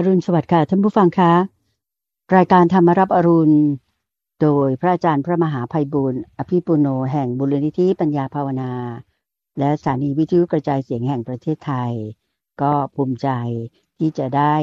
[0.00, 1.32] อรุณสวัสดิ์ค่ะท่านผู้ฟังคะ
[2.36, 3.56] รายการธรรมรับอรุณ
[4.42, 8.72] โดยพระอาจารย์พระมหาภัยบุญอภิปุโนแห่งบุรณิธิปัญญาภาวนา
[9.58, 11.92] และสถานีวิทยุกระจายเสียงแห่งประเทศไทย
[12.62, 13.28] ก็ภูมิใจ
[13.98, 14.54] ที่จะได้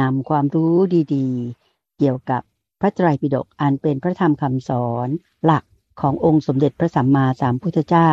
[0.00, 0.74] นำความรู้
[1.14, 2.42] ดีๆ เกี่ยวกับ
[2.80, 5.08] พระไตรปิฎกอันเป็นพระธรรมคำสอน
[5.44, 5.64] หลัก
[6.00, 8.12] ขององค์สมเด็จพระสัมมาสัมพุทธเจ้า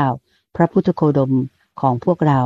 [0.56, 1.34] พระพุทธโคดม
[1.82, 2.40] ของพวกเรา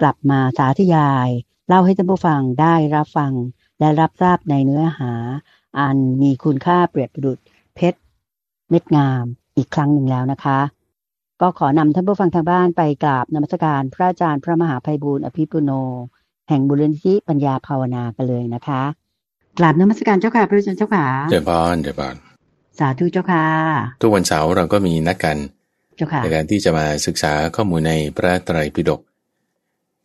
[0.00, 1.30] กลับมาสาธยาย
[1.68, 3.32] เล่าให้ท่านผู้ฟังได้รับฟัง
[3.78, 5.12] และรับทราบในเนื้อหา
[5.78, 7.38] อันมีคุณค่าเปรียบประดุจ
[7.74, 7.98] เพชร
[8.70, 9.24] เม็ดงาม
[9.56, 10.58] อีกครั้งหนึ่งแล้วนะคะ
[11.40, 15.70] ก็ขอนำท่านผู้ฟังทางบ้านไปกราบนมัสการพระอาจารย์พระมหาภัยบูร์อภิปุโน
[16.48, 18.82] แห่งบุรณิธิปัญญาภาวนากันเลยนะคะ
[19.58, 22.14] กราบนมัสการเจ้าค่ะพระอาจารย์เจ้าค่ะเจริญพรเจริญพร
[22.78, 23.46] สาธุเจ้าค่ะ
[24.02, 25.36] ทุกวันเสาร์เราก็มีนัดกัน
[25.96, 29.00] เจ้าค่ะในการที่จะมาศึกษาข้อมูลในพระไตรปิฎก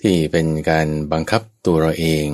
[0.02, 2.26] ที่เป็นการบังคับตัวเราเอง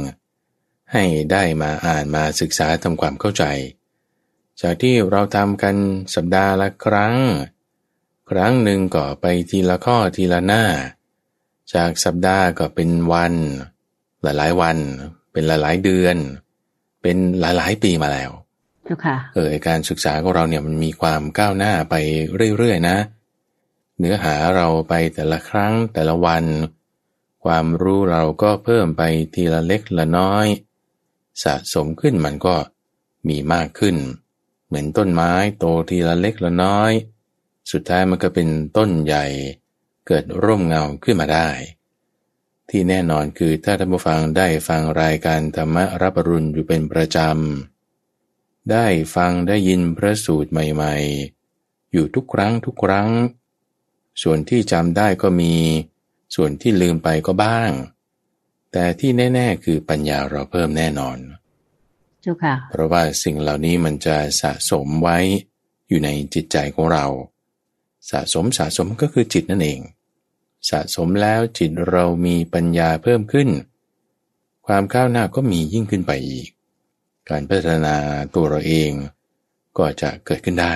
[0.94, 3.44] ให้ได้มาอ่านมาศึกษาทำความเข้าใจ
[4.62, 5.76] จากที่เราทำกัน
[6.16, 7.16] สัปดาห์ละครั้ง
[8.30, 10.64] ครั้งหนึ่งก็ไปทีละข้อทีละหน้า
[11.74, 13.34] จากสัปดาห์ก็เป็นวัน
[14.24, 14.78] หลายๆวัน
[15.32, 16.18] เป็นหลายๆเดือน
[17.02, 18.32] เป็นหลายๆปีมาแล้ว
[18.86, 21.96] เจ้าค่ะเออไอ้การศึกษาของเราเนี่ยมันมีความก้าวหน้าไป
[22.58, 22.98] เรื่อยๆนะ
[24.00, 26.44] เนื้อหาเราไปแต่ละครั้งแต่ละวัน
[27.46, 29.02] ความรู้เราก็เพิ่มไป
[29.34, 30.48] ทีละเล็กละน้อย
[31.44, 32.56] สะสมขึ้นมันก็
[33.28, 33.96] มีมากขึ้น
[34.68, 36.92] เหมือนต้นไม้โตทีละเล็กละน้อย
[37.72, 39.26] สุดท้ายมันก็เป็นต้นใหญ่
[40.08, 41.50] เกิดร่มเงาขึ้นมาได้
[42.70, 48.86] ที่แน่นอนคือถ้าท่านผู้ฟังได้ฟังรายการธรรมรับรุณอยู่เป็นประจำ ได้
[49.16, 50.96] ฟังได้ยินพระสูตรใหม่
[51.44, 53.10] ๆ อยู่ทุกครั้งทุกครั้ง
[54.22, 55.54] ส่วนที่จำได้ก็มี
[56.36, 57.72] ส่วนที่ลืมไปก็บ้าง
[58.72, 61.18] แต่ที่แน่ ๆ คือปัญญาเราเพิ่มแน่นอน
[62.22, 65.18] เจ้าค่ะ เพราะว่าสิ่งเหล่านี้มันจะสะสมไว้
[65.88, 67.06] อยู่ในจิตใจของเรา
[68.12, 69.80] สะสมสะสมก็คือจิตนั่นเอง
[70.70, 73.50] สะสมแล้วจิตเรามีปัญญาเพิ่มขึ้น
[74.68, 76.48] ความก้าวหน้าก็มียิ่งขึ้นไปอีก
[77.30, 77.96] การพัฒนา
[78.36, 78.92] ตัวเราเอง
[79.78, 80.74] ก็จะเกิดขึ้นได้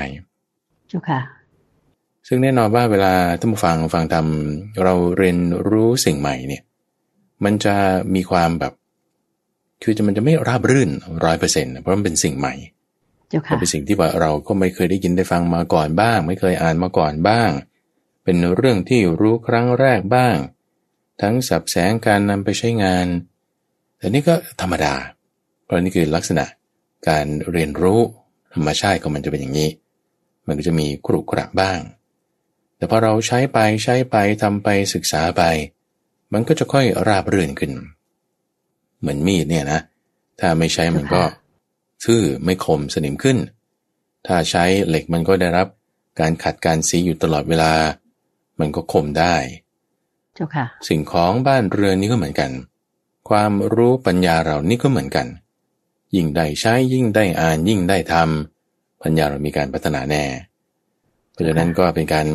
[0.90, 1.20] เจ้าค่ะ
[2.32, 6.64] ซึ่งแน่นอนว่าเวลาท่านผู้ฟังฟังทำเราเรียนรู้สิ่งใหม่เนี่ย
[7.44, 7.76] มันจะ
[8.16, 8.74] มีความแบบ
[9.84, 10.90] คือจะมันจะไม่ราบรื่น
[11.24, 12.54] ร้อยเปอร์เซ็นต์เพราะมันเป็นสิ่งใหม่
[13.30, 17.50] เจ้ามัค่ะนเป็นสิ่งที่ว่าเราก็ไม่เคยได้ยินได้ฟังมาก่อนบ้าง ไม่เคยอ่านมาก่อนบ้าง
[18.24, 20.36] เป็นเรื่องที่รู้ครั้งแรกบ้าง
[21.22, 23.08] ทั้งสับแสงการนำไปใช้งาน
[23.98, 24.94] แต่นี่ก็ธรรมดา
[25.64, 26.46] เพราะนี่คือลักษณะ
[27.08, 28.00] การเรียนรู้
[28.54, 29.70] ธรรมชาติของมันจะเป็นอย่างนี้
[30.48, 31.80] มันก็จะมีกรุกระบ้าง
[32.80, 35.44] แต่พอเราใช้ไปใช้ไปทำไปศึกษาไป
[36.34, 37.72] มันก็จะค่อยราบรื่นขึ้น
[39.00, 39.80] เหมือนมีดเนี่ยนะ
[40.40, 41.22] ถ้าไม่ใช้มันก็
[42.06, 43.38] ทื่อไม่คมสนิมขึ้น
[44.28, 45.68] ถ้าใช้เหล็กมันก็ได้รับ
[46.20, 47.72] การขัดการสีอยู่ตลอดเวลา
[48.60, 49.36] มันก็คมได้
[50.36, 52.52] เจ้าค่ะ สิ่งของบ้านเรือนนี่ก็เหมือนกัน
[53.30, 55.28] ความรู้ปัญญาเรานี่ก็เหมือนกัน
[56.16, 60.24] ยิ่งได้ใช้ยิ่งได้อ่านยิ่งได้ทำปัญญาเรามีการพัฒนาแน่
[61.32, 62.28] เพราะฉะนั้นก็เป็นการ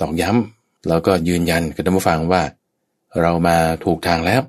[0.00, 2.42] ตอกย้ำแล้วก็ยืนยันกับท่านผู้ฟังว่า
[3.20, 4.42] เรามาถูกทางแล้ว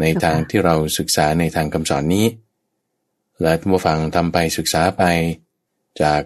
[0.00, 2.26] ในทางที่เราศึกษาในทางคำสอนนี้
[3.42, 5.02] และท่านผู้ฟังทำไปศึกษาไป
[6.02, 6.20] จาก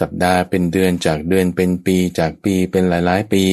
[0.00, 3.44] สัปดาห์เป็นเดือนจากเดือนเป็นปีจากปีเป็นหลาย ๆ ปี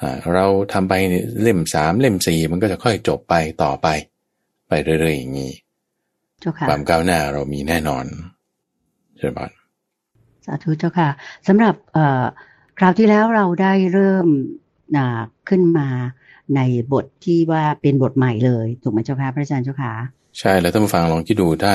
[0.00, 3.88] อ่าเราทำไปเนี่ยเล่มสามเล่มสี่มันก็จะค่อยจบไปต่อไป
[4.68, 5.52] ไปเรื่อย ๆ อย่างนี้
[6.40, 8.04] เจ้าค่ะความก้าวหน้าเรามีแน่นอน
[9.18, 9.40] ใช่ไหม
[10.46, 11.08] สาธุเจ้าค่ะ
[11.48, 12.24] สำหรับเอ่อ
[12.78, 14.26] คราวที่แล้วเราได้เริ่ม
[14.96, 15.88] อ่าขึ้นมา
[16.56, 16.60] ใน
[16.92, 19.92] บทที่ว่าเป็นบทใหม่เลยถูกไหมเจ้าค่ะพระอาจารย์เจ้าค่ะ
[20.38, 21.74] ใช่แล้วท่านผู้ฟังลองคิดดูถ้า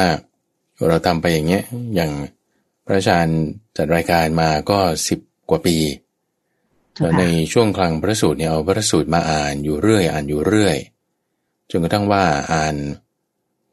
[0.87, 1.63] เราทำไปอย่างเงี้ย
[1.95, 2.11] อย่าง
[2.85, 3.39] พระอาจารย์
[3.77, 5.19] จัดรายการมาก็สิบ
[5.49, 5.77] กว่าปี
[6.95, 10.77] เจ้าแล้วค่ะในช่วงคลังพระสูตรเนี่ยเอาพระสูตรมาอ่านอยู่เรื่อยอ่านอยู่เรื่อย
[11.71, 12.75] จนกระทั่งว่าอ่าน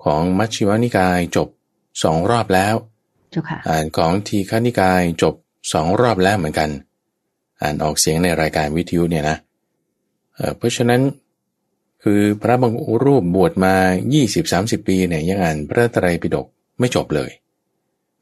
[0.05, 1.49] ของมัชฌิมนิกายจบ
[2.03, 2.75] สองรอบแล้ว
[3.31, 5.35] เจ้าค่ะอ่านของทีฆนิกายจบ
[5.73, 6.71] สองรอบแล้วเหมือนกัน
[7.63, 9.37] อ่านออกเสียงในรายการวิทยุเนี่ยนะ
[10.35, 11.01] เอ่อเพราะฉะนั้น
[12.03, 12.73] คือพระบาง
[13.05, 13.75] รูปบวชมา
[14.33, 16.47] 20-30 ปีเนี่ยยังอ่านพระไตรปิฎก
[16.81, 17.31] ไม่จบเลย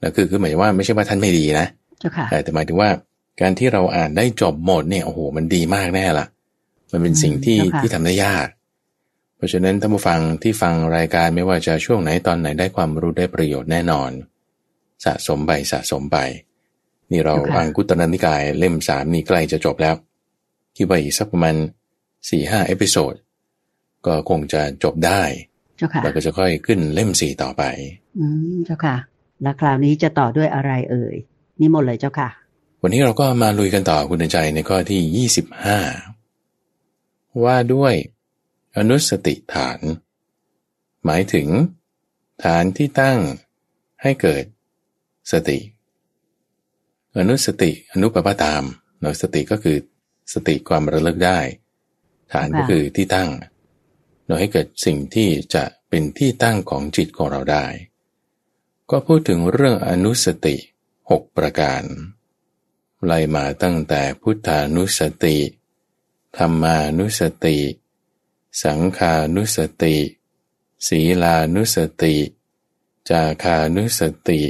[0.01, 1.67] แล้วคือคือหมายว่าไม่ใช่ว่าท่านไม่ดีนะ
[2.01, 2.91] เจ้าค่ะแต่แต่หมายถึงว่า
[3.41, 6.27] การที่เราอ่านได้จบหมดเนี่ยโอ้โหมันดีมากแน่ละ
[6.93, 8.47] มันเป็นสิ่งที่อืมเจ้าค่ะที่ทำได้ยาก
[9.37, 14.11] เพราะฉะนั้นท่านผู้ฟังที่ฟังรายการไม่ว่าจะช่วงไหนตอนไหนได้ความรู้ได้ประโยชน์แน่นอน
[15.05, 16.19] สะสมไปสะสมไป
[17.11, 19.95] นี่เราอังคุตรนิกายเล่มสามนี่ใกล้จะจบแล้ว
[20.77, 21.55] คิดว่าอีกสักประมาณ
[22.31, 23.15] สี่ห้า episode
[24.07, 25.23] ก็คงจะจบได้
[25.77, 27.63] เจ้าค่ะเราก็จะค่อยขึ้นเล่มสี่ต่อไป
[28.19, 28.25] อื
[28.55, 28.97] มเจ้าค่ะ
[29.43, 31.15] แล้วคราวนี้จะต่อด้วยอะไรเอ่ย
[31.61, 32.29] นี่หมดเลยเจ้าค่ะ
[32.83, 35.79] วันนี้เราก็มาลุยกันต่อคุณใจในข้อที่ยี่สิบห้า
[37.45, 37.95] ว่าด้วย
[38.77, 39.81] อนุสติฏฐาน
[41.05, 41.49] หมายถึง
[42.45, 43.19] ฐานที่ตั้ง
[44.03, 44.45] ให้เกิด
[45.33, 45.59] สติ
[47.19, 48.63] อนุสติอนุปปตาม
[49.01, 49.79] เนาะสติก็คือ
[50.33, 51.39] สติความระลึกได้
[52.33, 53.31] ฐานก็คือที่ตั้ง
[54.25, 57.65] เราให้เกิดสิ่งที่จะเป็นที่ตั้งของจิตของเราได้
[58.91, 60.57] ก็พูดถึงเรื่องอนุสติ
[61.11, 61.83] หกประการ
[63.05, 65.37] ไล่มาตั้งแต่พุทธานุสติ
[66.37, 67.59] ธรรมานุสติ
[68.65, 69.97] สังขานุสติ
[70.87, 72.17] ศีลานุสติ
[73.09, 74.41] จาคานุสติ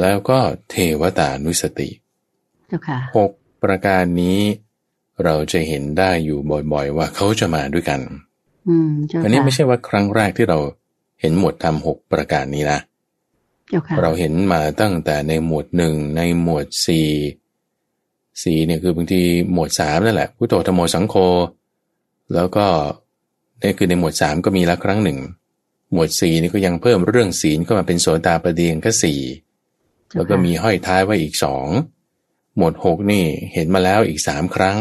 [0.00, 0.38] แล้วก็
[0.70, 1.88] เทวตานุสติ
[2.68, 3.30] เจ้าค่ะหก
[3.62, 4.40] ประการนี้
[5.24, 6.38] เราจะเห็นได้อยู่
[6.72, 8.00] บ่อยๆ ว่าเขาจะมาด้วยกัน
[8.68, 10.58] อืมเจ้าอันค่ะนี้ไม่ใช่ว่าครั้งแรกที่เรา
[11.20, 12.78] เห็นหมวดธรรมหกประการนี้นะ
[13.68, 17.08] เจ้าค่ะเราเห็นมาตั้งแต่ในหมวดหนึ่งในหมวดสี่
[18.42, 19.22] สี่เนี่ยคือบางที
[19.52, 21.14] หมวดสามนั่นแหละพุทโธธรรมโมสังโฆ
[22.34, 22.66] แล้วก็
[23.62, 25.18] นี่คือในหมวดสามก็มีละครั้งหนึ่ง
[25.92, 29.20] หมวดสี่นี่ก็ยังเพิ่มเรื่องศีลเข้ามาเป็นโสตาประเดียงก็สี่
[30.14, 31.68] แล้วก็มีห้อยท้ายไว้อีกสอง
[32.56, 34.78] หมวดหกนี่เห็นมาแล้วอีกสามครั้ง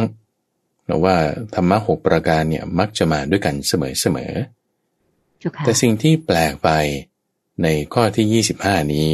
[0.85, 1.15] แต่ว่า
[1.55, 4.33] ธรรมะหกประการเนี่ยมักจะมาด้วยกันเสมอเสมอ
[5.39, 6.69] เจ้าค่ะแต่สิ่งที่แปลกไป
[7.63, 9.07] ในข้อที่ 25 นี้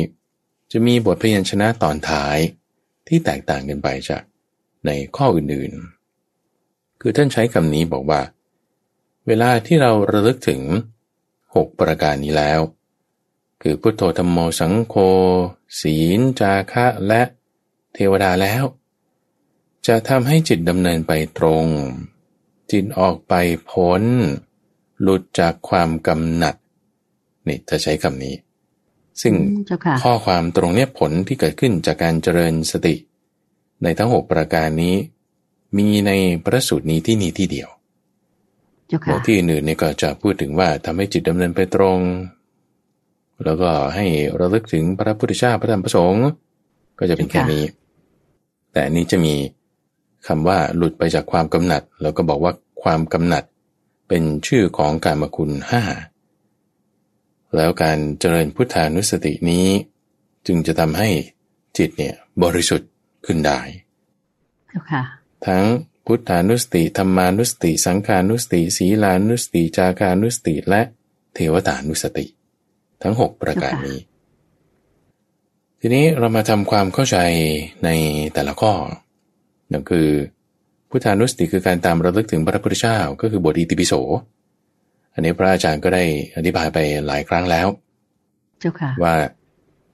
[0.72, 2.38] จะมีบทพยัญชนะตอนท้าย
[3.08, 4.24] ที่แตกต่างกันไปจาก
[4.86, 8.22] ในข้ออื่นๆ คือท่านใช้คำนี้บอกว่า
[9.28, 10.62] เวลาที่เราระลึกถึง
[11.25, 12.60] 6 ประการนี้แล้ว
[13.62, 14.95] คือพุทโธธรรมโมสังโฆ
[15.80, 17.21] ศีล จาคะและ
[17.94, 18.63] เทวดาแล้ว
[19.88, 21.65] จะทำให้จิตดำเนินไปตรง
[22.71, 23.33] จิตออกไป
[23.69, 24.01] พ้น
[25.01, 26.56] หลุดจากความกำหนัด
[27.48, 28.36] นี่จะใช้คำนี้
[29.21, 32.95] ซึ่งอืมเจ้าค่ะข้อความตรงเนี้ยผลที่เกิดขึ้นจากการเจริญสติ
[33.83, 34.95] ในทั้งหกประการนี้
[35.77, 36.12] มีใน
[36.44, 37.69] พระสูตรนี้ที่นี่ที่เดียว
[38.88, 41.98] เจ้าบค่ะทที่อื่นๆเนี่ยก็จะพูดถึงว่าทำให้จิตดำเนินไปตรง
[43.44, 44.06] แล้วก็ให้
[44.39, 46.28] ระลึกถึงพระพุทธเจ้าพระธรรมพระสงฆ์
[47.00, 47.63] ก็จะเป็นแค่นี้
[48.72, 49.36] แต่อันนี้จะมี
[50.28, 52.54] คำว่าหลุดไปจากความกำหนัด แล้วก็บอกว่า
[52.84, 53.44] ความกำหนัด
[54.07, 55.84] เป็นชื่อของการมคุณห้า
[57.56, 59.68] แล้วการเจริญพุทธานุสตินี้
[60.48, 61.10] จึงจะทำให้
[61.78, 62.90] จิตเนี่ยบริสุทธิ์
[63.25, 63.60] ขึ้นได้
[64.69, 65.04] เจ้าค่ะ
[65.45, 65.63] ทั้ง
[66.06, 70.81] พุทธานุสติธรรมานุสติ สังขานุสติ ศีลานุสติ จาคานุสติ และ
[71.33, 72.25] เทวตานุสติ
[73.04, 74.00] ทั้งหกประการนี้
[75.82, 77.18] ทีนี้เรามาทำความเข้าใจ
[77.84, 77.90] ใน
[78.34, 78.74] แต่ละข้อ
[79.72, 80.08] นั่นคือ
[80.90, 83.94] พุทธานุสติคือการตามระลึกถึงพระพุทธเจ้าก็คือบทอิติปิโส
[85.14, 86.04] อันนี้พระอาจารย์ก็ได้
[86.36, 86.78] อธิบายไป
[87.08, 87.68] หลายครั้งแล้ว
[88.60, 89.16] เจ้าค่ะว่า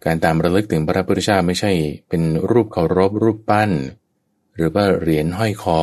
[0.06, 1.72] การตามระลึกถึงพระพุทธเจ้าไม่ใช่
[2.10, 2.22] เป็น
[2.52, 3.72] รูปเคารพรูปปั้น
[4.56, 5.82] หรือว่าเหรียญห้อยคอ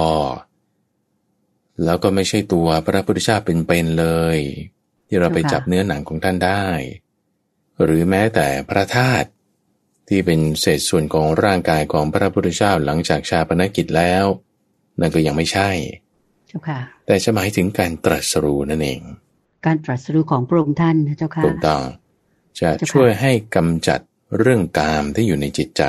[1.85, 4.07] แล้วก็ไม่ใช่ตัวพระพุทธเจ้าเป็นๆเล
[4.37, 4.39] ย
[5.09, 6.65] ที่เราไปจับเนื้อหนังของท่านได้
[7.85, 9.29] หรือแม้แต่พระธาตุ
[10.09, 14.25] ที่เป็นเศษส่วนของร่างกายของพระพุทธเจ้าหลังจากชาปนกิจแล้ว
[15.01, 15.71] นั่นก็ยังไม่ใช่
[16.49, 19.01] เจ้าค่ะแต่จะหมายถึงการตรัสรู้นั่นเอง
[19.67, 21.83] การตรัสรู้ของพระองค์ท่านนะเจ้าค่ะถูกต้อง
[22.61, 24.01] จะเจ้าค่ะช่วยให้กำจัด
[24.39, 25.85] เรื่องกามที่อยู่ในจิตใจ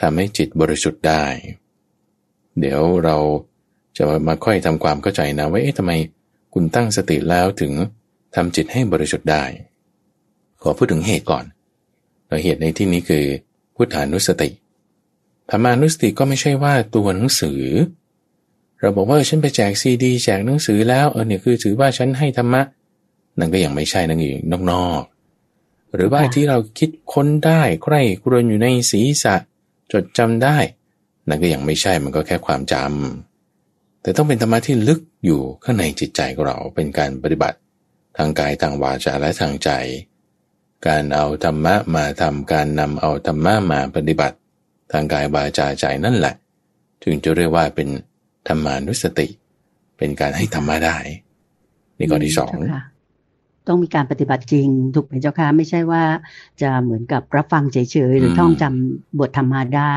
[0.00, 1.24] ทำให้จิตบริสุทธิ์ได้
[2.60, 3.16] เดี๋ยวเรา
[3.96, 5.92] จะมาค่อยทำความเข้าใจนะว่าเอ๊ะทำไม
[6.54, 7.72] คุณตั้งสติแล้วถึง
[8.34, 9.44] ทำจิตให้บริสุทธิ์ได้
[10.62, 11.44] ขอพูดถึงเหตุก่อน
[12.26, 13.24] แล้วเหตุในที่นี้คือ
[13.74, 14.48] พุทธานุสติ
[15.50, 17.62] ธรรมานุสติก็ไม่ใช่ว่าตัวหนังสือ
[18.80, 22.62] เราบอกว่าเออฉันไปแจกซีดีแจกหนังสือแล้วเออเนี่ยคือถือว่าฉันให้ธรรมะ
[23.38, 24.32] นั่นก็ยังไม่ใช่นั่นอยู่
[24.70, 29.34] นอกๆหรือว่าที่เราคิดค้นได้ใคร่ครวญอยู่ในศีรษะ
[29.92, 30.56] จดจำได้
[31.28, 37.58] นั่นก็ยังไม่ใช่มันก็แค่ความจำแต่ต้องเป็นธรรมะที่ลึกอยู่ข้างในจิตใจของเราเป็นการปฏิบัติ
[38.16, 39.70] ทางกายทางวาจาและทางใจ
[40.86, 44.36] การเอาธรรมะมาทำการนำเอาธรรมะมาปฏิบัติ
[44.92, 46.34] ทางกายวาจาใจนั่นแหละ
[47.02, 47.88] ถึงจะเรียกว่าเป็น
[48.48, 49.26] ธรรมานุสติ
[49.98, 50.96] เป็นการให้ธรรมะได้
[51.98, 52.84] นี่ข้อที่สองเจ้าค่ะ
[53.68, 56.02] ต้องมีการปฏิบัติจริงถูกไหมเจ้าค่ะไม่ใช่ว่า
[56.62, 57.76] จะเหมือนกับรับฟังเฉ
[58.10, 59.96] ยๆหรือท่องจำบทธรรมาได้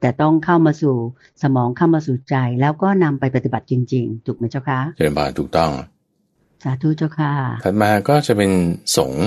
[0.00, 0.96] แต่ต้องเข้ามาสู่
[1.42, 5.70] สมองเข้ามาสู่ใจ แล้วก็นำไปปฏิบัติจริง ๆ ถูกไหมเจ้าค่ะเจริญบานถูกต้อง
[6.62, 7.32] สาธุเจ้าค่ะ
[7.64, 8.50] ถัดมาก็จะเป็น
[8.96, 9.26] สงฆ์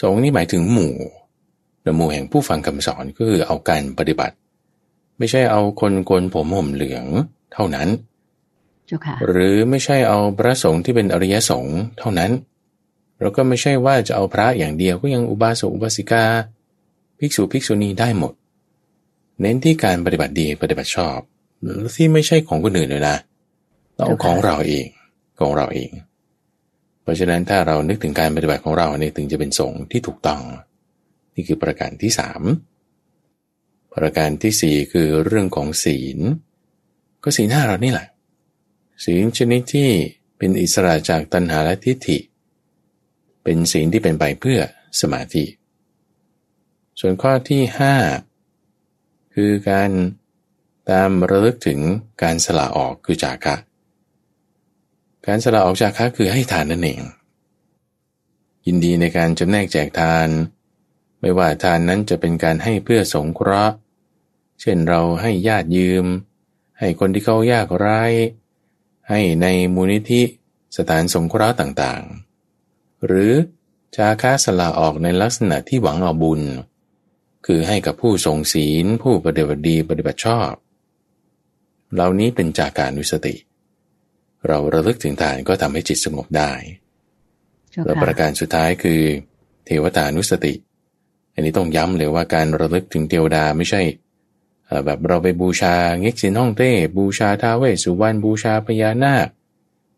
[0.00, 0.94] สงฆ์นี่หมายถึงหมู่
[1.82, 4.34] แต่หมู่แห่งผู้ฟังคำสอนก็คือเอาการปฏิบัติ
[5.18, 7.04] ไม่ใช่เอาคนโกนผมห่มเหลือง
[7.52, 7.88] เท่านั้น
[8.86, 12.30] เจ้าค่ะหรือไม่ใช่เอาพระสงฆ์ที่เป็นอริยสงฆ์เท่านั้น
[13.20, 16.24] เราก็ไม่ใช่ว่าจะเอาพระอย่างเดียวก็ยังอุบาสกอุบาสิกา
[17.18, 18.32] ภิกษุภิกษุณีได้หมด
[19.40, 21.18] เน้นที่การปฏิบัติดีปฏิบัติชอบ
[21.96, 23.16] ที่ไม่ใช่ของคนอื่นเลยนะ
[23.98, 24.86] ต้องของเราเอง
[25.40, 25.90] ของเราเอง
[27.06, 30.42] เพราะฉะนั้นถ้าเรานึกถึงการปฏิบัติของเราเนี่ยถึงจะเป็นสงฆ์ที่ถูกต้อง
[31.34, 32.42] นี่คือประการที่สาม
[33.94, 36.18] ประการที่สี่คือเรื่องของศีล
[37.22, 38.08] ก็ศีลห้าเรานี่แหละ
[39.04, 39.88] ศีลชนิดที่
[40.38, 42.18] เป็นอิสระจากตัณหาและทิฏฐิ
[43.44, 44.60] เป็นศีลที่เป็นไปเพื่อ
[45.00, 45.44] สมาธิ
[47.00, 47.96] ส่วนข้อที่ห้า
[49.34, 49.90] คือการ
[50.90, 51.80] ตามระลึกถึง
[52.22, 53.56] การสละออกคือจากะ
[55.26, 57.00] การสละออกจากคะคือให้ทานนั่นเอง
[58.66, 60.28] ยินดีในการจำแนกแจกทาน
[61.20, 63.74] ไม่ว่าทานนั้นจะเป็นการให้เพื่อสงเคราะห์
[64.60, 66.06] เช่นเราให้ญาติยืม
[66.78, 68.02] ให้คนที่เขายากไร้
[69.08, 70.22] ให้ในมูลนิธิ
[70.76, 73.32] สถานสงเคราะห์ต่างๆ หรือ
[73.96, 76.42] จาค้าสละออกในลักษณะที่หวังเอาบุญ
[77.46, 80.50] คือให้กับผู้ทรงศีล ผู้ปฏิบัติดีปฏิบัติชอบ
[81.94, 86.52] เหล่านี้เป็นจากการนุสติเราระลึกถึงทานก็ทำให้จิตสงบได้
[87.84, 89.00] และประการสุดท้ายคือ
[89.66, 90.54] เทวตานุสติ
[91.34, 93.82] อันนี้ต้องย้ำเลยว่าการระลึกถึงเทวดาไม่ใช่
[94.84, 99.28] แบบเราไปบูชาเง็กซินฮ่องเต้บูชาท้าเวสสุวรรณบูชาพญานาค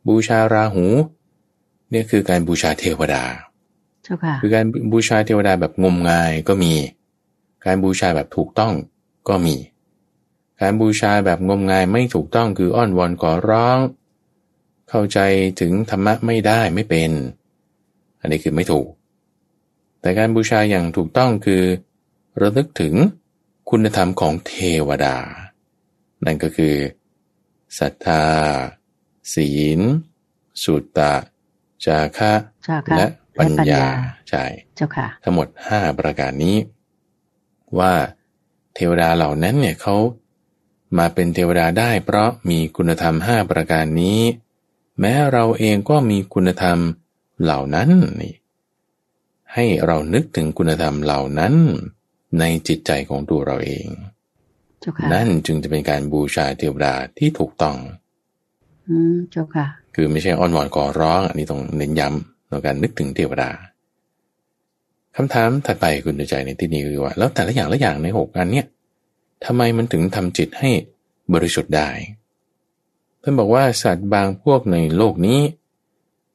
[0.08, 0.86] บูชาราหู
[1.90, 3.24] เนี่ยคือการบูชาเทวดา
[4.42, 6.72] คือการบูชาเทวดาแบบงมงายก็มี
[7.66, 8.72] การบูชาแบบถูกต้อง
[9.28, 9.56] ก็มี
[10.60, 13.78] การบูชาแบบงมงายไม่ถูกต้องคืออ้อนวอนขอร้อง
[14.88, 15.18] เข้าใจ
[15.60, 17.10] ถึงธรรมะไม่ได้ไม่เป็น
[18.20, 18.88] อันนี้คือไม่ถูก
[20.00, 21.62] แต่การบูชาอย่างถูกต้องคือ
[22.40, 22.94] ระลึกถึง
[23.70, 24.54] คุณธรรมของเท
[24.88, 25.16] วดา
[26.24, 26.74] นั่นก็คือ
[27.78, 28.24] ศรัทธา
[29.34, 29.80] ศีล
[30.62, 31.14] สุตตะ
[31.86, 32.32] จาคะ
[32.96, 33.06] และ
[33.38, 33.84] ปัญญา
[34.28, 34.44] ใช่
[35.24, 36.56] ทั้งหมดห้าประการนี้
[37.78, 37.94] ว่า
[38.74, 39.96] เทวดาเหล่านั้นเนี่ยเขา
[40.98, 44.20] มาเป็นเทวดาได้เพราะมีคุณธรรมห้าประการนี้
[45.00, 46.78] แม้เราเองก็มีคุณธรรม
[47.42, 47.90] เหล่านั้น
[48.22, 48.34] นี่
[49.54, 51.54] ให้เรานึกถึงคุณธรรมเหล่านั้น
[52.38, 53.86] ในจิตใจของตัวเราเอง
[55.12, 57.76] นั่นจึงจะเป็นการบูชาเทวดาที่ถูกต้อง
[58.88, 63.50] อืมเจ้าค่ะ คือไม่ใช่อ้อนวอนขอร้อง อันนี้ต้องเน้นย้ำในการนึกถึงเทวดา
[65.16, 68.66] คำถามถัดไปคุณใจในที่นี้คือว่า แล้วแต่ละอย่างละอย่างในหกอันเนี้ย
[69.44, 70.70] ทำไมมันถึงทำจิตให้
[71.34, 71.88] บริสุทธิ์ได้
[73.22, 75.54] ท่านบอกว่าสัตว์บางพวกในโลกนี้จ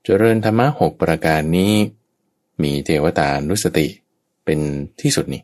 [0.04, 1.74] เจริญธรรมะหกประการนี้
[2.63, 3.88] มีเทวตานุสติ
[4.46, 4.60] เป็น
[5.02, 5.44] ที่สุดนี่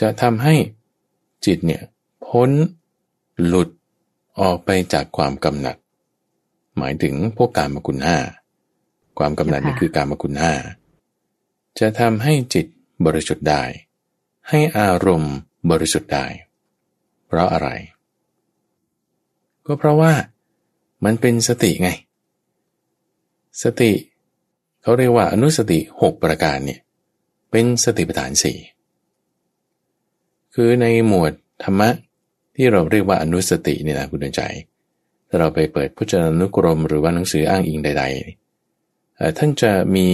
[0.00, 0.54] จะทำให้
[1.46, 1.82] จิตเนี่ย
[2.26, 2.50] พ้น
[3.44, 3.68] หลุด
[4.40, 5.76] ออกไปจากความกำหนัด
[6.76, 8.18] หมายถึงพวกการมคุณห้า
[9.18, 10.54] ความกำหนัดนี่คือการมคุณห้า
[11.78, 12.66] จะทำให้จิต
[13.06, 13.62] บริสุทธิ์ได้
[14.48, 15.34] ให้อารมณ์
[15.70, 16.26] บริสุทธิ์ได้
[17.26, 17.68] เพราะอะไร
[19.66, 20.12] ก็เพราะว่า
[21.04, 21.90] มันเป็นสติไง
[23.62, 23.92] สติ
[24.82, 26.80] เขาเรียกว่าอนุสติหกประการเนี่ย
[27.50, 28.58] เป็นสติปัฏฐานสี่
[30.54, 31.32] คือในหมวด
[31.62, 31.90] ธรรมะ
[32.56, 34.42] ที่เราเรียกว่าอนุสติเนี่ยนะคุณใจ
[35.28, 40.08] ถ้าเราไปเปิดพุทธานุกรม หรือว่าหนังสืออ้างอิงใดๆท่านจะมี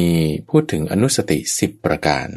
[0.51, 2.29] พูดถึงอนุสติสิบประการ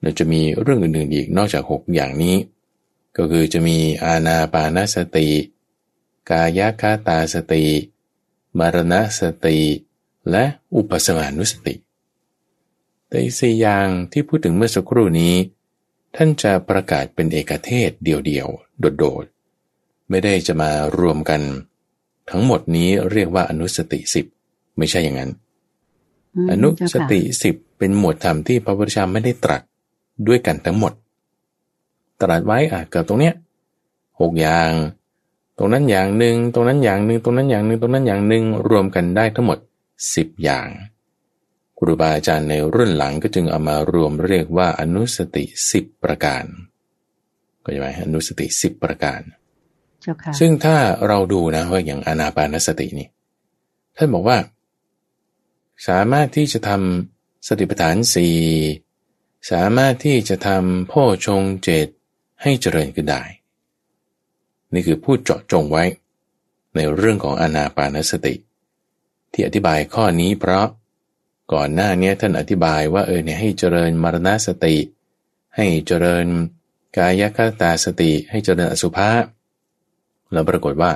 [0.00, 2.36] เราจะมีเรื่องอื่นๆอีกนอกจาก 6 อย่างนี้
[3.16, 5.28] ก็คือจะมีอาณาปานสติ
[6.30, 7.64] กายคาตาสติ
[8.58, 9.58] มรณสติ
[10.30, 11.74] และอุปสมานุสติ
[13.08, 15.34] แต่อีกสี่อย่างที่พูดถึงเมื่อสักครู่นี้
[16.16, 21.40] ท่านจะประกาศเป็นเอกเทศเดี่ยวๆ โดดๆ ไม่ได้จะมารวมกัน
[22.30, 24.26] ทั้งหมดนี้เรียกว่าอนุสติสิบ
[24.78, 25.30] ไม่ใช่อย่างนั้น
[26.50, 29.62] อนุสติสิบเป็นหมวดธรรมที่พระพุทธเจ้าไม่ได้ตรัส
[30.26, 30.92] ด้วยกันทั้งหมด
[32.22, 33.34] ตรัสไว้อะเกิดตรงเนี้ย
[34.20, 34.70] หกอย่าง
[35.58, 39.58] ตรงนั้นอย่างหนึ่งตรงนั้นอย่างหนึ่งตรงนั้นอย่างหนึ่งตรงนั้นอย่างหนึ่งรวมกันได้ทั้งหมด
[40.14, 40.68] สิบอย่าง
[41.78, 46.44] ครูบาอาจารย์ในรุ่นหลังก็จึงเอามารวมเรียกว่าอนุสติสิบประการ
[47.64, 49.20] ก็ใช่ไหมอนุสติสิบประการ
[50.38, 53.08] ซึ่งถ้าเราดูนะว่าอย่างอนาปานสตินี่
[53.96, 54.38] ท่านบอกว่า
[55.88, 58.36] สามารถที่จะทำสติปัฏฐานสี่
[59.50, 61.88] สามารถที่จะทำพ่อชงเจต
[62.42, 63.22] ให้เจริญขึ้นได้
[64.74, 65.84] นี่คือพูดเจาะจงไว้
[66.74, 68.34] ในเรื่องของอนาปานสติ
[69.32, 70.66] ที่อธิบายข้อนี้เพราะ
[71.52, 74.76] ก่อนหน้านี้ท่านอธิบายว่าเออเนี่ยให้เจริญมรณสติ
[75.56, 76.26] ให้เจริญ
[76.96, 79.08] กายคตาสติ ให้เจริญอสุภะ
[80.32, 80.90] แล้วปรากฏว่า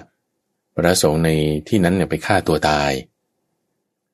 [0.75, 1.29] พระสงฆ์ใน
[1.69, 2.91] ที่นั้นเนี่ยไปฆ่าตัวตาย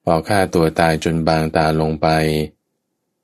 [0.05, 2.09] พอฆ่าตัวตายจนบางตาลงไป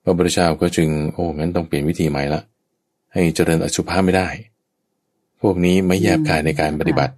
[0.02, 2.40] พระพุทธเจ้าก็จึงโอ้งั้นต้องเปลี่ยนวิธีใหม่ละ
[3.12, 4.28] ให้เจริญอสุภะไม่ได้
[5.40, 7.12] พวกนี้ไม่แยบกายในการปฏิบัติ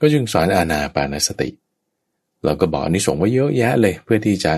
[0.00, 1.48] ก็จึงสอนอาณาปานสติ
[2.44, 4.52] เราก็บอกอนนิสงส์ว่าเยอะแยะเลย เพื่อที่จะ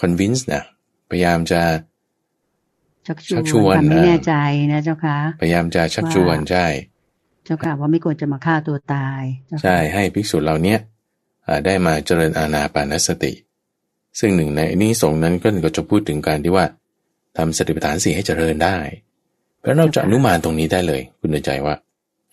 [0.00, 0.62] convince นะ
[1.10, 1.62] พยายามจะ
[3.06, 4.34] ชักชชักชววนนทำให้นะแน่ใจ
[4.72, 6.66] นะเจ้าค่ะพยายามจะชักชวนว่าใช่
[7.44, 10.78] เจ้าค่ะว่าไม่ควรจะมาฆ่าตัวตายเจ้าค่ะใช่ให้ภิกษุเหล่าเนี้ย
[11.46, 13.32] อ่าได้มาเจริญอาณาปานสติ
[14.18, 16.66] ซึ่งหนึ่งในนี้สงส์นั้นก็ก็จะพูดถึงการที่ว่า
[17.36, 18.76] ทำสติปัฏฐานสี่ให้เจริญได้
[19.60, 21.74] เพราะเราจะอนุมานตรงนี้ได้เลย คุณเดินใจว่า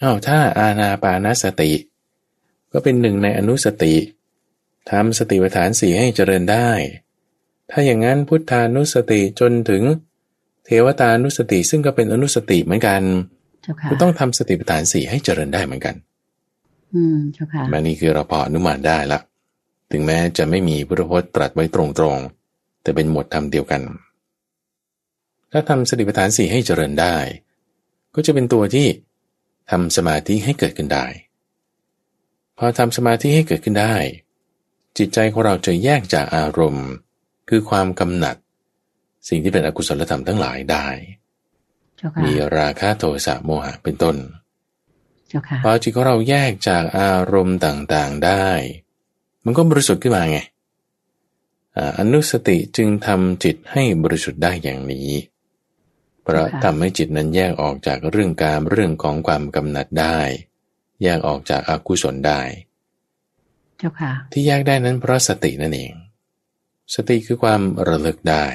[0.01, 1.71] อ้าวถ้าอาณาปานสติ
[2.71, 3.93] ก็เป็นหนึ่งในอนุสติ
[4.91, 6.69] ทำสติปัฏฐานสี่ให้เจริญได้
[7.71, 9.83] ถ้าอย่างนั้นพุทธานุสติจนถึง
[10.65, 13.01] เทวตานุสติซึ่งก็เป็นอนุสติเหมือนกัน
[13.63, 15.95] เจ้าค่ะก็ต้องทำสติปัฏฐานสี่ให้เจริญได้เหมือนกัน
[16.93, 19.19] อืมเจ้าค่ะแม้นี่คือเราพออนุมานได้ละ
[19.91, 23.81] ถึงแม้จะไม่มีพุทธพจน์ตรัสไว้ตรงๆ แต่เป็นหมวดธรรมเดียวกัน
[25.57, 27.17] ถ้าทำสติปัฏฐานสี่ให้เจริญได้
[28.15, 28.87] ก็จะเป็นตัวที่
[29.71, 31.05] ทำสมาธิให้เกิดขึ้นได้
[32.57, 33.95] พอทำสมาธิให้เกิดขึ้นได้
[34.97, 36.87] จิตใจของเราจะแยกจากอารมณ์
[37.49, 38.35] คือความกำหนัด
[39.27, 40.87] สิ่งที่เป็นอกุศลธรรมทั้งหลายได้
[41.97, 44.15] เจ้าค่ะมีราคะโทสะโมหะเป็นต้น
[45.27, 48.47] เจ้าค่ะพอจิตของเราแยกจากอารมณ์ต่างๆได้
[49.45, 50.39] มันก็บริสุทธิ์ขึ้นมาไง
[51.77, 55.09] อ่าอนุสติจึงทำจิตให้บริสุทธิ์ได้อย่างนี้
[56.25, 60.19] เพราะทำให้จิตนั้นแยกออกจากเรื่องการเรื่องของความกำหนัดได้
[61.03, 62.41] แยกออกจากอากุศลได้
[63.77, 65.93] เจ้าค่ะ ที่แยกได้นั้นเพราะสตินั่นเอง
[66.95, 68.45] สติคือความระลึกได้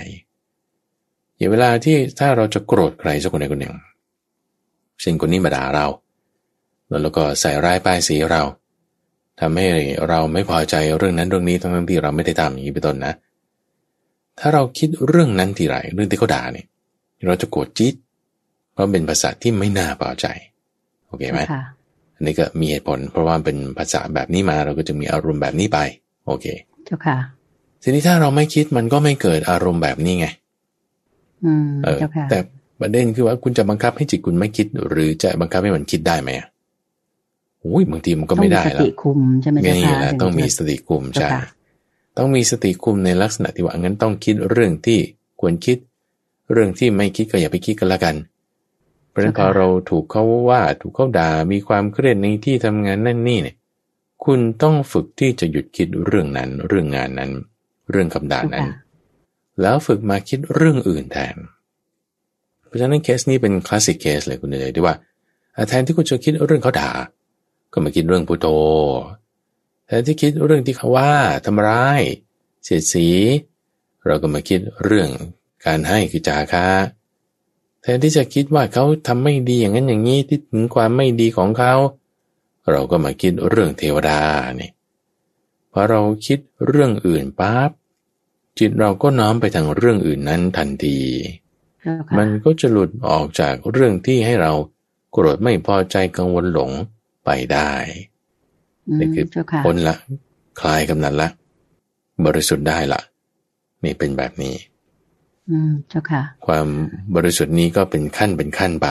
[1.36, 3.76] อย่างเวลาที่ถ้าเราจะโกรธใครสักคนใดคนหนึ่ง
[5.00, 5.86] เช่นคนนี้มาด่าเรา
[7.02, 8.42] แล้วก็ใส่ร้ายป้ายสีเรา
[9.40, 9.66] ทำให้
[10.08, 13.12] เราไม่พอใจเรื่องนั้นเรื่องนี้ทั้งที่เราไม่ได้ทำอย่างนี้เป็นต้นนะ
[14.38, 16.66] ถ้าเราคิดเรื่องนั้นทีไรเรื่องที่เขาด่าเนี่ย
[17.26, 17.94] เราจะโกรธจี๊ด
[18.72, 20.26] เพราะเป็นภาษาที่ไม่น่าพอใจ
[21.08, 21.62] โอเคไหมเจ้าค่ะ
[22.16, 25.78] อันนี้ก็มีเหตุผล เพราะว่าเป็นภาษาแบบนี้มาเราก็จะมีอารมณ์แบบนี้ไป
[26.26, 26.46] โอเค
[26.86, 27.16] เจ้าค่ะ
[27.82, 30.26] ทีนี้ถ้าเราไม่คิดมันก็ไม่เกิดอารมณ์แบบนี้ไง
[31.44, 32.38] อืมเออเจ้าค่ะแต่
[32.80, 36.46] ประเด็นคือว่าคุณจะบังคับให้จิตคุณไม่คิด หรือจะบังคับให้มันคิดได้ไหมอะ
[37.60, 41.42] โอ้ยบางทีมันก็ไม่ได้ต้องมีสแล้วติคุมใช่ไหมเจ้านี่ค่ะแหละต้องมีสติคุมเจ้าใช่ค่ะ
[42.18, 44.98] ต้องมีสติคุมในลักษณะที่ว่างั้นต้องคิดเรื่องที่
[45.40, 45.78] ควรคิด
[46.52, 48.16] เรื่องที่ไม่คิดก็อย่าไปคิดกันละกัน
[49.10, 53.56] เพราะฉะนั้นพอเราถูกเขาว่าถูกเขาด่ามีความเครียดในที่ทำงานนั่นนี่เนี่ย
[54.24, 57.30] คุณต้องฝึกที่จะหยุดคิดเรื่องนั้น เรื่องงานนั้น
[57.90, 58.68] เรื่องคำด่าเจ้านั้นค่ะ
[59.60, 61.36] แล้วฝึกมาคิดเรื่องอื่นแทน
[62.66, 64.94] เพราะฉะนั้นเคสนี้เป็น classic case เลยคุณเลยที่ว่า
[65.56, 66.90] อะแทนที่คุณจะคิดเรื่องเขาด่า
[67.72, 68.46] ก็มาคิดเรื่องพุทโธ
[69.86, 71.12] แทนที่คิดเรื่องที่เขาว่า
[71.46, 72.00] ทำร้าย
[72.64, 73.08] เสียดสี
[74.06, 75.08] เราก็มาคิดเรื่อง
[75.64, 76.66] การให้คือจาคะ
[77.82, 81.74] แทนที่จะคิดว่าเขาทำไม่ดีอย่างนั้นอย่างนี้ที่ถึงความไม่ดีของเขา
[82.70, 84.20] เราก็มาคิดเรื่องเทวดา
[84.60, 84.70] นี่
[85.72, 87.70] พอเราคิดเรื่องอื่นปั๊บ
[88.58, 90.98] จิตเราก็น้อมไปทางเรื่องอื่นนั้นทันที
[91.82, 94.52] เจ้าค่ะมันก็จะหลุดออกจากเรื่องที่ให้เรา
[95.12, 96.70] โกรธไม่พอใจกังวลหลง
[97.24, 97.72] ไปได้
[98.88, 99.96] อืมนี่คือเจ้าค่ะพ้นละ
[100.60, 101.28] คลายกำนันละ
[102.24, 103.00] บริสุทธิ์ได้ละ
[103.84, 104.69] นี่เป็นแบบนี้อืม
[105.88, 106.66] เจ้าค่ะ ความ
[107.14, 108.88] บริสุทธิ์นี้ก็เป็นขั้นเป็นขั้นไป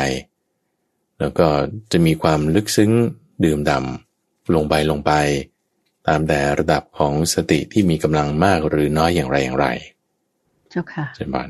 [1.20, 1.48] แล้วก็
[1.92, 2.92] จะมีความลึกซึ้ง
[3.44, 5.12] ดื่มดำลงไปลงไป
[6.08, 9.68] ตามแต่ระดับของสติที่มีกำลังมากหรือน้อยอย่างไรอย่างไร
[10.70, 11.50] เจ้าค่ะเช่นบ้าน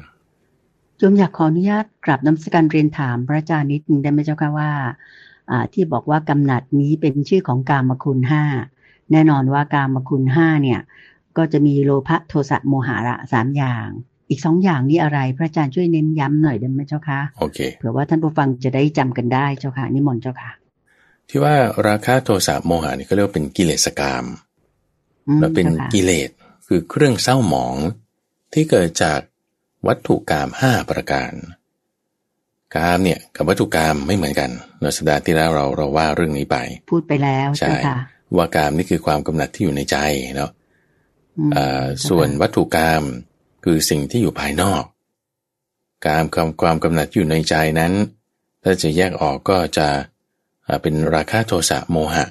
[0.97, 4.71] โยมอยากขออนุญาตกราบน้ำสการเรียนถามพระอาจารย์นิดนึงได้ไหมเจ้าค่ะว่า
[5.51, 8.43] อ่าที่บอกว่ากำหนัดนี้เป็นชื่อของกามคุณห้า
[9.11, 10.79] แน่นอนว่ากามคุณห้าเนี่ย
[11.37, 13.87] ก็จะมีโลภะโทสะโมหะระสามอย่าง
[14.29, 20.51] อีกสองอย่างนี้อะไร พระอาจารย์ช่วยเน้นย้ำหน่อยได้ไหมเจ้าค่ะโอเคเผื่อว่าท่านผู้ฟังจะได้จำกันได้เจ้าค่ะนิมนต์เจ้าค่ะ
[21.29, 21.55] ที่ว่า
[21.87, 24.25] ราคะโทสะโมหะนี่ก็เรียกว่าเป็นกิเลสกรรม
[25.27, 26.29] อืมแล้วเป็นจ้าค่ะกิเลส
[26.67, 27.75] คือเครื่องเศร้าหมอง
[28.53, 29.19] ที่เกิดจาก
[29.87, 31.33] วัตถุกรรมห้าประการ
[32.75, 36.57] กามเนี่ยกับวัตถุกรรมไม่เหมือนกันในสัปดาห์ที่แล้วเราเราว่าเรื่องนี้ไป
[36.91, 37.97] พูดไปแล้วใช่เจ้าค่ะ
[38.37, 39.97] ว่ากามนี่คือความกำหนัดที่อยู่ในใจ
[40.37, 40.51] เนาะ
[41.37, 43.03] อืมอ่าเจ้าค่ะส่วนวัตถุกรรม
[43.63, 44.83] คือสิ่งที่อยู่ภายนอก
[46.05, 47.93] กามความความกำหนัดอยู่ในใจนั้น
[48.63, 49.87] ถ้าจะแยกออกก็จะ
[50.81, 52.25] เป็นราคะโทสะโมหะ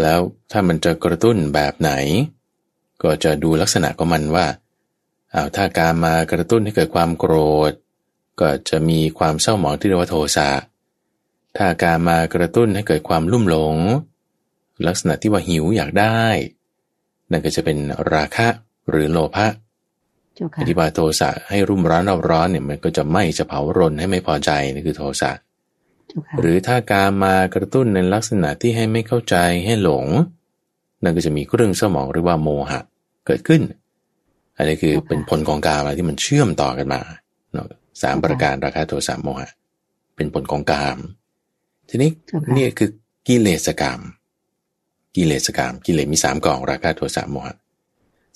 [0.00, 1.92] แล้วถ้ามันจะกระตุ้นแบบไหน
[3.02, 4.46] ก็จะดูลักษณะของมันว่า
[5.34, 7.34] อ้าถ้าการมากระตุ้นให้เกิดความโกร
[7.70, 7.72] ธ
[8.40, 10.48] ก็จะมีความเศร้าหมองที่เรียกว่าโทสะ
[11.56, 13.76] ถ้าการมากระตุ้นให้เกิดความลุ่มหลง
[14.86, 16.22] ลักษณะที่ว่าหิวอยากได้
[17.30, 17.78] นั่นก็จะเป็น
[18.14, 18.48] ราคะ
[18.90, 19.46] หรือโลภะ
[20.44, 25.30] อค่ะธิบายโทสะให้รุ่มร้อนเราร้อนเนี่ยมันก็จะไหม้จะเผารนให้ไม่พอใจนี่คือโทสะ
[26.08, 30.06] เจ้าค่ะหรือถ้าการมากระตุ้นในลักษณะที่ให้ไม่เข้าใจให้หลง
[31.02, 32.80] นั่นก็จะมีเครื่องสมองเรียกว่าโมหะ
[33.26, 33.62] เกิดขึ้น
[34.56, 37.00] อันนี้คือเป็นผลของกามอะไรที่มันเชื่อมต่อกันมา
[37.52, 37.66] เนาะ
[38.02, 39.50] สามประการราคะโทสะโมหะ
[40.16, 40.98] เป็นผลของกาม
[41.88, 42.90] ทีนี้เจ้าค่ะนี่คือ
[43.28, 44.00] กิเลสกรรม
[45.16, 47.56] กิเลสกรรม กิเลสมีสามกองราคะโทสะโมหะ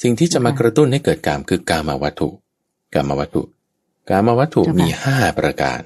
[0.03, 2.29] สิ่งที่จะมากระตุ้นให้เกิดกามคือกามวัตถุ
[2.95, 3.43] กามวัตถุ
[4.11, 5.83] กามวัตถุมีห้าประการ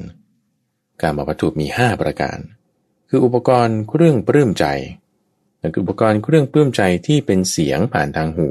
[1.02, 2.38] กามวัตถุมีห้าประการ
[3.08, 4.66] คืออุปกรณ์เครื่องปลื้มใจ
[5.60, 8.50] นั่นคืออุปกรณ์เครื่องปลื้มใจที่เป็นเสียงผ่านทางหู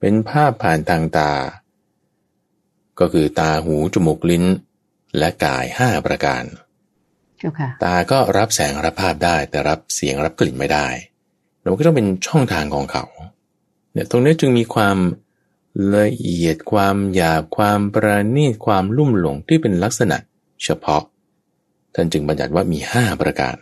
[0.00, 1.32] เป็นภาพผ่านทางตา
[3.00, 4.44] ก็คือตาหูจมูกลิ้น
[5.18, 6.44] และกายห้าประการ
[7.38, 10.86] เจ้าค่ะตาก็รับแสงรับภาพได้แต่รับเสียงรับกลิ่นไม่ได้
[11.60, 13.04] แล้วมันก็ต้องเป็นช่องทางของเขา
[13.96, 14.96] เนี่ยตรงนี้จึงมีความ
[15.96, 20.16] ละเอียดความหยาบความประณีตความลุ่มหลงที่เป็นลักษณะ
[20.64, 21.02] เฉพาะ
[21.94, 23.56] ท่านจึงบัญญัติว่ามีห้าประการ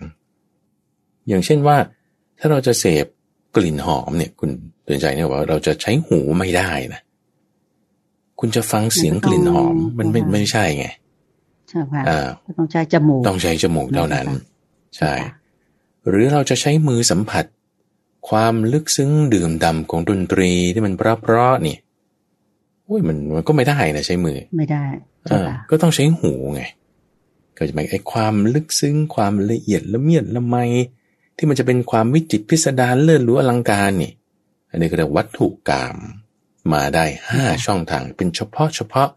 [1.28, 1.76] อย่างเช่นว่า
[2.38, 3.06] ถ้าเราจะเสพ
[3.56, 4.50] กลิ่นหอมเนี่ยคุณ
[4.84, 7.00] เตือนใจเนี่ยว่าเราจะใช้หูไม่ได้นะ
[8.40, 10.86] คุณจะฟังเสียงกลิ่นหอมมันไม่ไม่ใช่ไง
[11.68, 14.42] เจ้าค่ะอ่าก็ต้องใช้จมูกต้องใช้จมูกเท่านั้นนะคะ
[14.96, 15.12] ใช่
[16.08, 17.44] หรือเราจะใช้มือสัมผัส
[18.28, 21.76] ความลึกซึ้งดื่มดำของดนตรีที่มันเพราะๆนี่
[22.84, 24.84] โอ้ยมันมันก็ไม่ได้นะใช้มือ ไม่ได้
[25.26, 26.62] เจ้าอ่าค่ะก็ต้องใช้หูไง
[27.56, 30.56] ก็จะหมายไอ้ความลึกซึ้งความละเอียดละเมียดละไม
[31.36, 34.12] ที่มันจะเป็นความวิจิตรพิสดารเลิศหรู้อลังการนี่
[34.70, 35.96] อันนี้ก็เรียกวัตถุกรรม
[36.72, 39.08] มาได้ห้าช่องทางเป็นเฉพาะเฉพาะ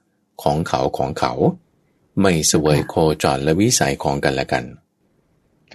[0.43, 1.33] ของเขาของเขา
[2.21, 4.63] ไม่เสวยโคจรและวิสัยของกันและกัน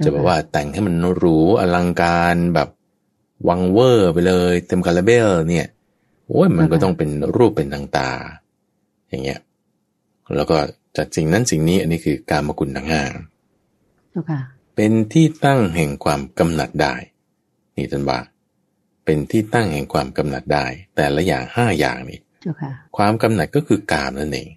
[0.05, 2.69] จะแบบว่าแต่งให้มันหรูอลังการแบบ
[3.49, 5.69] วังเวอร์ไปเลย เต็มคาราเบลเนี่ย
[6.29, 8.11] โอ้ยมันก็ต้องเป็นรูปเป็นทางตา
[9.09, 9.41] อย่างเงี้ย
[10.37, 10.59] แล้วก็
[10.97, 13.03] จัดสิ่งนั้นสิ่งนี้อันนี้คือการมกุลทั้งห้า
[14.11, 14.41] เจ้าค่ะ
[14.77, 16.95] เป็นที่ตั้งแห่งความกำหนัดได้
[17.77, 18.19] นี่ท่านว่า
[19.05, 24.49] เป็นที่ตั้งแห่งความกำหนัดได้ แต่ละอย่างห้าอย่างนี่เจ้าค่ะความกำหนัดก็คือกามนั่นเอง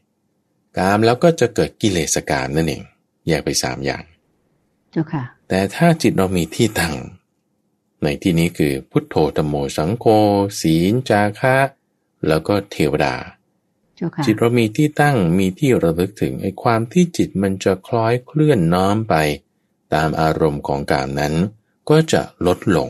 [0.77, 2.83] กามแล้วก็จะเกิดกิเลสกามนั่นเอง
[3.27, 4.03] แยกไปสามอย่าง
[4.91, 6.93] เจ้าค่ะแต่ถ้าจิตเรามีที่ตั้ง
[8.05, 10.05] ในที่นี้คือพุทโธธรรมโมสังโฆ
[10.61, 11.57] ศีลจาคะ
[12.27, 13.15] แล้วก็เทวดา
[13.95, 19.15] เจ้าค่ะจิตเรามีที่ตั้งมีที่ระลึกถึงไอ้ความที่จิตมันจะคล้อยเคลื่อนน้อมไป
[19.93, 21.33] ตามอารมณ์ของกามนั้น
[21.89, 22.89] ก็จะลดลง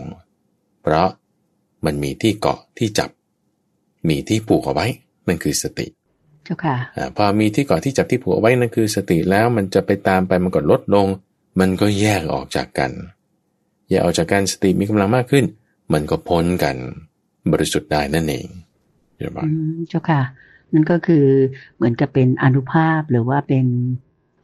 [0.82, 1.10] เพราะ
[1.86, 3.10] มันมีที่เกาะที่จับ
[4.10, 4.86] มีที่ผูกเอาไว้
[5.28, 5.88] นั่นคือสติ
[6.44, 11.08] เจ้าค่ะอาพอมีที่เกาะที่จับที่ผูกเอาไว้นั่นคือสติแล้วมันจะไปตามไปมันก็ลดลง
[11.60, 12.92] มันก็แยกออกจากกัน
[13.90, 15.46] แยกออกจากกันสติมีกำลังมากขึ้น
[15.94, 16.76] มันก็พ้นกัน
[17.52, 18.48] บริสุทธิ์ได้นั่นเอง
[19.16, 20.22] เห็นไหมอืมเจ้าค่ะ
[20.74, 21.26] นั่นก็คือ
[21.76, 23.66] เหมือนกับเป็นอนุภาพหรือว่าเป็น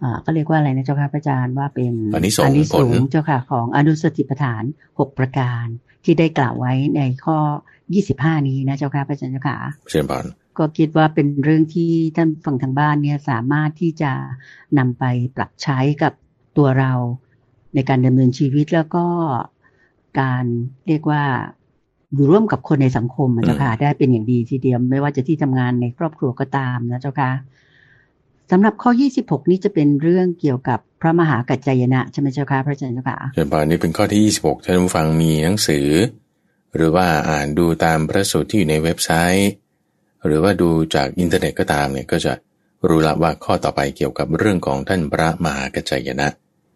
[0.01, 4.63] อ่าก็เรียกว่าอะไรนะเจ้าค่ะพระอาจารย์ว่าเป็นอานิสงส์อานิสงผลส์เจ้าค่ะของอนุสติปัฏฐาน
[4.99, 5.65] หกประการ
[6.03, 7.37] ที่ได้กล่าวไว้ในข้อ
[7.93, 9.57] ยี่สิบห้านี้นะเจ้าค่ะพระอาจารย์เจ้าค่ะ
[9.89, 10.25] เชิญพร
[10.57, 14.11] ก็คิดว่าเป็นเรื่องที่ท่านฝั่งทางบ้านเนี่ยสามารถที่จะ
[14.77, 15.03] นำไป
[15.35, 16.13] ปรับใช้กับ
[16.57, 16.93] ตัวเรา
[17.75, 19.05] ในการดำเนินชีวิตแล้วก็
[20.19, 20.45] การ
[20.87, 21.23] เรียกว่า
[22.13, 27.31] อยู่ร่วมกับคนในสังคมอะเจ้าค่ะได้เป็นอย่างดีทีเดียวไม่ว่าจะที่ทำงานในครอบครัวก็ตามนะเจ้าค่ะ
[28.51, 35.87] สำหรับข้อ 26 นี้จะเป็นเรื่องเกี่ยวกับพระมหากัจจายนะใช่ไหมเจ้าค่ะพระอาจารย์เจ้าค่ะเจริญพรนี่เป็นข้อที่ 26ท่านผู้ฟังมีหนังสือ
[36.75, 39.51] หรือว่าอ่านดูตามพระสูตรที่อยู่ในเว็บไซต์
[40.25, 42.33] หรือว่าดูจากอินเทอร์เน็ตก็ตามเนี่ยก็จะ
[42.87, 46.27] รู้ละว่าข้อต่อไปเกี่ยวกับเรื่องของท่านพระมหากัจจายนะ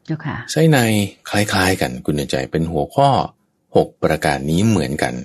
[0.05, 0.77] เจ้าค่ะไส้ใน
[1.29, 3.09] คล้าย ๆ กันคุณเตือนใจเป็นหัวข้อ
[3.57, 5.15] 6ประการนี้เหมือนกัน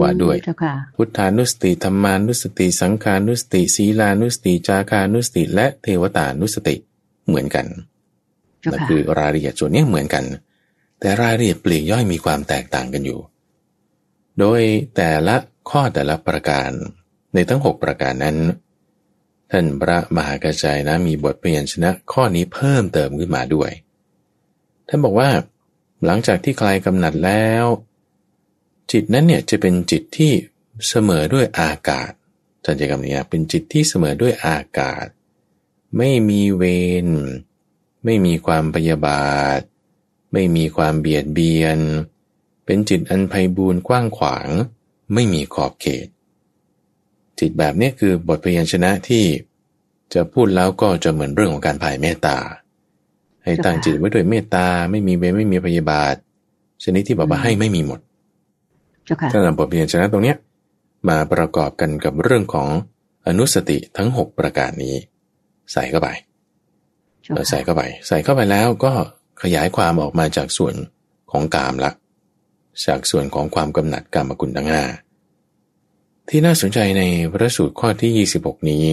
[0.00, 6.76] ว่าด้วยเจ้าค่ะพุทธานุสติธรรมานุสติ สังฆานุสติ ศีลานุสติ จาคานุสติ และเทวตานุสติ
[7.26, 7.66] เหมือนกัน
[8.60, 10.24] เจ้านั่นค่ะคือรายละเอียดส่วนนี้เหมือนกัน
[11.00, 13.20] แต่รายละเอียดปลีกย่อยมีความแตกต่างกันอยู่
[14.38, 14.60] โดย
[14.96, 15.36] แต่ละ
[15.70, 16.70] ข้อแต่ละประการ
[17.34, 18.36] ในทั้ง 6 ประการนั้น
[19.50, 23.70] ท่านพระมหากระจายนะมีบทพยัญชนะข้อนี้เพิ่มเติมขึ้นมาด้วย
[24.88, 25.30] ท่านบอกว่า
[26.04, 27.64] หลังจากที่คลายกำหนัดแล้ว
[28.92, 30.32] จิตนั้นเนี่ยจะเป็นจิตที่
[30.88, 32.10] เสมอด้วยอากาศ
[32.64, 35.06] ท่านใช้คำนี้เป็นจิตที่เสมอด้วยอากาศ
[35.96, 36.64] ไม่มีเว
[37.06, 37.08] ร
[38.04, 39.60] ไม่มีความพยาบาท
[40.32, 41.78] ไม่มีความเบียดเบียน
[42.64, 44.48] เป็นจิตอันไพบูรณ์กว้างขวาง
[45.14, 46.06] ไม่มีขอบเขต
[47.40, 49.24] จิตแบบนี้คือบทพยัญชนะที่
[50.14, 52.36] จะพูดแล้วก็จะเหมือนเรื่องของการผ่ายเมตตา
[53.44, 56.14] ให้ตั้งจิตไว้ด้วยเมตตาไม่มีเวรไม่มีพยาบาท
[56.84, 58.00] ชนิดที่แบบว่าให้ไม่มีหมด
[59.32, 60.36] ถ้านำบทเรียนชนะตรงเนี้ย
[61.08, 62.68] มาประกอบกันกับเรื่องของ
[63.26, 64.94] อนุสติทั้ง 6 ประการนี้
[65.72, 66.08] ใส่เข้าไป
[67.34, 68.92] เราใส่เข้าไป ใส่เข้าไปแล้วก็
[69.42, 70.74] ขยายความออกมาจากส่วน
[71.30, 71.90] ของกามละ
[72.86, 74.82] จากส่วนของความกำหนัดกรรมกุลทั้งห้า
[76.32, 78.84] ที่น่าสนใจในพระสูตรข้อที่ 26 นี้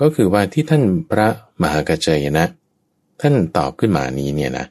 [0.00, 1.28] ก็คือว่าที่ท่านพระ
[1.62, 2.46] มหากัจจยนะ
[3.20, 4.66] ท่านตอบขึ้นมานี้เนี่ยนะ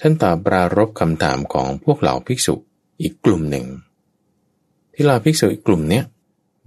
[0.00, 2.54] ท่านตอบปรารภคำถามของพวกเหล่าภิกษุ
[3.00, 3.66] อีกกลุ่มหนึ่ง
[4.94, 6.04] ที่เหล่าภิกษุอีกกลุ่มเนี้ย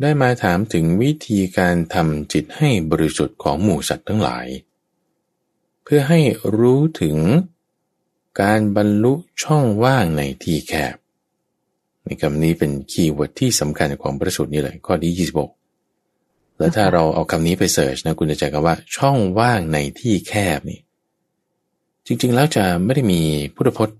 [0.01, 4.47] ได้มาถามถึงวิธีการทำจิตให้บริสุทธิ์ของหมู่สัตว์ทั้งหลาย
[5.83, 6.19] เพื่อให้
[6.57, 7.17] รู้ถึง
[8.41, 10.95] การบรรลุช่องว่างในที่แคบ
[12.05, 15.27] ในคำนี้เป็น keyword ที่สำคัญของพระสูตรนี้เลย ข้อที่
[15.87, 20.79] 26 แล้วถ้าเราเอาคำนี้ไป search นะคุณจะเจอกันว่า ช่องว่างในที่แคบนี่
[22.05, 23.21] จริงๆแล้วจะไม่ได้มี
[23.55, 23.97] พุทธพจน์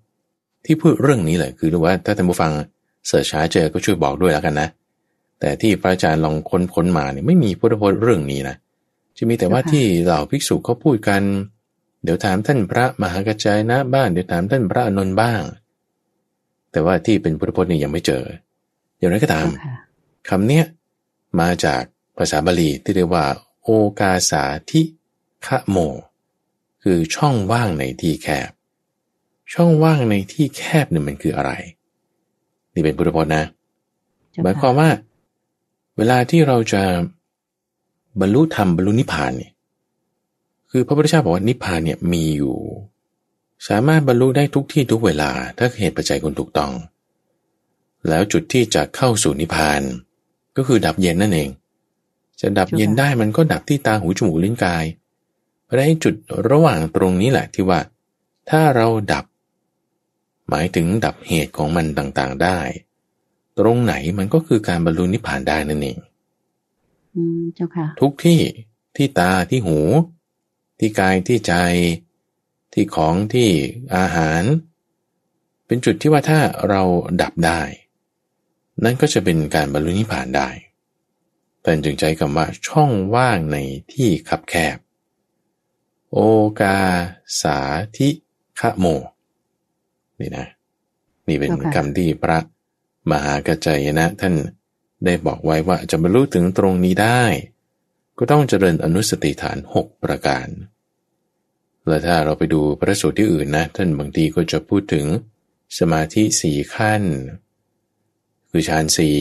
[0.66, 2.52] ที่พูดเรื่องนี้เลยคือว่าถ้าท่านผู้ฟัง
[3.08, 4.68] เสิร์ชหาเจอก็ช่วยบอกด้วยแล้วกันนะ
[5.40, 8.56] แต่ที่พระอาจารย์ลองค้นค้นมาเนี่ยไม่มีพุทธพจน์เรื่องนี้นะ
[9.18, 11.22] จะมีแต่ว่าที่เหล่าภิกษุเขาพูดกัน
[12.04, 15.42] เดี๋ยวถามท่านพระมหากัจจายนะบ้างเดี๋ยวถามท่านพระอนนท์บ้าง
[16.74, 18.24] แต่ว่าที่เป็นพุทธพจน์นี่ยังไม่เจอ
[18.98, 19.48] อย่างไรก็ตาม
[20.30, 20.66] คำเนี้ย
[21.40, 21.82] มาจาก
[22.18, 23.26] ภาษาบาลีที่เรียกว่า
[23.64, 24.82] โอกาสาทิ
[25.46, 25.78] คะโม
[26.84, 28.52] คือช่องว่างในที่แคบ
[29.54, 31.52] ช่องว่างในที่แคบเนี่ยมันคืออะไร
[32.74, 33.44] นี่เป็นพุทธพจน์นะ
[34.44, 34.90] หมายความว่า
[35.98, 36.84] เวลาที่เราจะ
[38.20, 39.52] บรรลุธรรมบรรลุนิพพานเนี่ย
[40.72, 42.56] คือพระพุทธเจ้าบอกว่านิพพานเนี่ยมีอยู่
[43.68, 46.72] สามารถบรรลุได้ทุกที่ทุกเวลาถ้าเหตุปัจจัยคนถูกต้อง
[48.10, 49.82] แล้วจุดที่จะเข้าสู่นิพพาน
[50.56, 51.50] ก็คือดับเย็นนั่นเอง
[52.42, 54.86] จะดับเย็นได้มันก็ดับที่ตาหูจมูกลิ้นกาย
[55.66, 56.16] เพราะให้จุด
[56.50, 57.80] ระหว่างตรงนี้แหละที่ว่า
[58.50, 59.26] ถ้าเราดับ
[60.50, 62.60] หมายถึงดับเหตุของมันต่างๆได้
[63.60, 65.98] ตรงไหนมันก็คือการบรรลุนิพพานได้นั่นเอง
[67.16, 68.40] อืมเจ้าค่ะทุกที่
[68.96, 69.80] ที่ตาที่หู
[70.80, 71.54] ที่กายที่ใจ
[72.74, 73.50] ที่ของที่
[73.96, 74.44] อาหาร
[75.66, 76.82] เป็นจุดที่ว่าถ้าเรา
[77.22, 77.62] ดับได้
[78.84, 80.50] นั่นก็จะเป็นการบรรลุนิพพานได้
[81.62, 83.58] เป็นจึงใจคำว่าช่องว่างใน
[83.92, 84.78] ที่คับแคบ
[86.14, 86.20] โอ
[86.62, 86.80] กา
[87.42, 87.58] สา
[87.98, 88.10] ธิ
[88.60, 88.86] คะโม
[90.20, 90.48] นี่นะ
[91.28, 92.40] นี่เป็นคำที่พระ
[93.12, 94.36] มหากัจจยนะ ท่าน
[95.06, 97.24] ได้บอกไว้ว่าจะบรรลุถึงตรงนี้ได้
[98.18, 100.48] ก็ต้องเจริญอนุสติฐานหกประการ
[101.88, 105.06] แล้วถ้าเราไปดูพระสูตรที่อื่นนะท่านบางทีก็จะพูดถึง
[105.80, 107.04] สมาธิสี่ขั้น
[108.50, 109.20] คือฌานสี่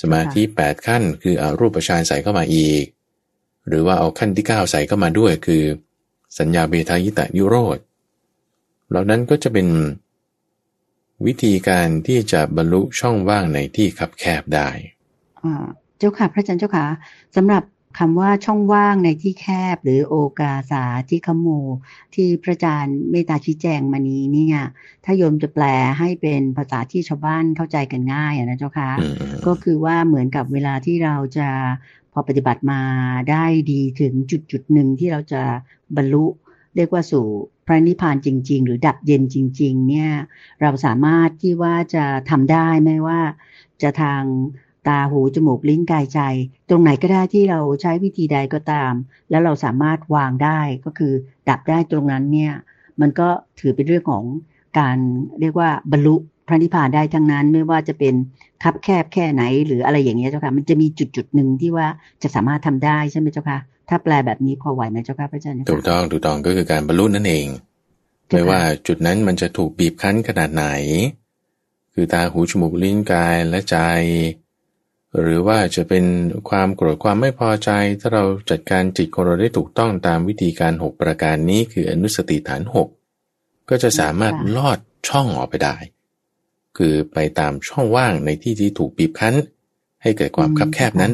[0.00, 2.84] สมาธิแปดขั้น คือเอารูปฌานใส่เข้ามาอีก
[3.68, 5.62] หรือว่าเอาขั้นที่เก้าใส่เข้ามาด้วย คือ
[6.38, 7.78] สัญญาเบทายิตะยุโรธ
[8.88, 9.68] เหล่านั้นก็จะเป็น
[11.26, 14.68] วิธีการที่จะบรรลุช่องว่างในที่คับแคบได้
[15.98, 16.84] เจ้าค่ะ พระอาจารย์เจ้าค่ะ
[17.36, 17.62] สำหรับ
[17.98, 21.48] คำว่าช่องว่างในที่แคบหรือโอกาสาที่ขโม
[22.14, 24.58] ที่พระอาจารย์เมตตาชี้แจงมานี้เนี่ย
[25.04, 25.64] ถ้าโยมจะแปล
[25.98, 28.90] ให้เป็นภาษาที่ชาวบ้านเข้าใจกันง่ายนะเจ้าคะ
[29.46, 31.48] ก็คือว่าเหมือนกับเวลาที่เราจะ
[32.12, 32.80] พอปฏิบัติมา
[33.30, 35.42] ได้ดีถึงจุดจุดหนึ่งที่เราจะ
[35.96, 36.24] บรรลุ
[36.76, 37.26] เรียกว่าสู่
[37.66, 40.12] พระนิพพานจริง ๆ หรือดับเย็นจริง ๆ เนี่ย
[40.60, 43.20] เราสามารถที่ว่าจะทำได้ไม่ว่า
[43.82, 44.22] จะทาง
[44.88, 46.20] ตาหูจมูกลิ้นกายใจ
[46.68, 48.92] ตรงไหนก็ได้ที่เราใช้วิธีใดก็ตาม
[49.30, 51.12] แล้วเราสามารถวางได้ก็คือ
[51.48, 52.52] ดับได้ตรงนั้นเนี่ย
[53.00, 53.28] มันก็
[53.60, 54.24] ถือเป็นเรื่องของ
[54.78, 54.96] การ
[55.40, 56.14] เรียกว่าบรรลุ
[56.46, 58.14] พระนิพพานได้ทั้งนั้นไม่ว่าจะเป็น
[58.62, 61.86] คับแคบแค่ไหน หรืออะไรอย่างเงี้ยเจ้าค่ะมันจะมีจุดจุดหนึ่งที่ว่า
[62.22, 67.46] จะสามารถทำได้ใช่ไหมเจ้าค่ะถ้าแปลแบบนี้พอไหวไหมเจ้าค่ะพระอาจารย์ถูกต้องถูกต้องก็คือการบรรลุนั่นเอง
[68.28, 70.66] ไม่ว่าจุดนั้นมันจะถูกบีบคั้นขนาดไหน
[71.94, 73.76] คือตาหูจมูกลิ้นกายและใจ
[75.20, 76.04] หรือว่าจะเป็น
[76.50, 77.70] ความโกรธความไม่พอใจ
[78.00, 85.76] ถ้าเราจัดการจิตของเราได้ถูกต้องตามวิธีการ 6 ประการนี้คืออนุสติฐาน 6 ก็จะสามารถลอดช่องออกไปได้
[86.78, 89.34] คือไปตามช่องว่างในที่ที่ถูกบีบคั้น
[90.02, 91.12] ให้เกิดความคับแคบนั้น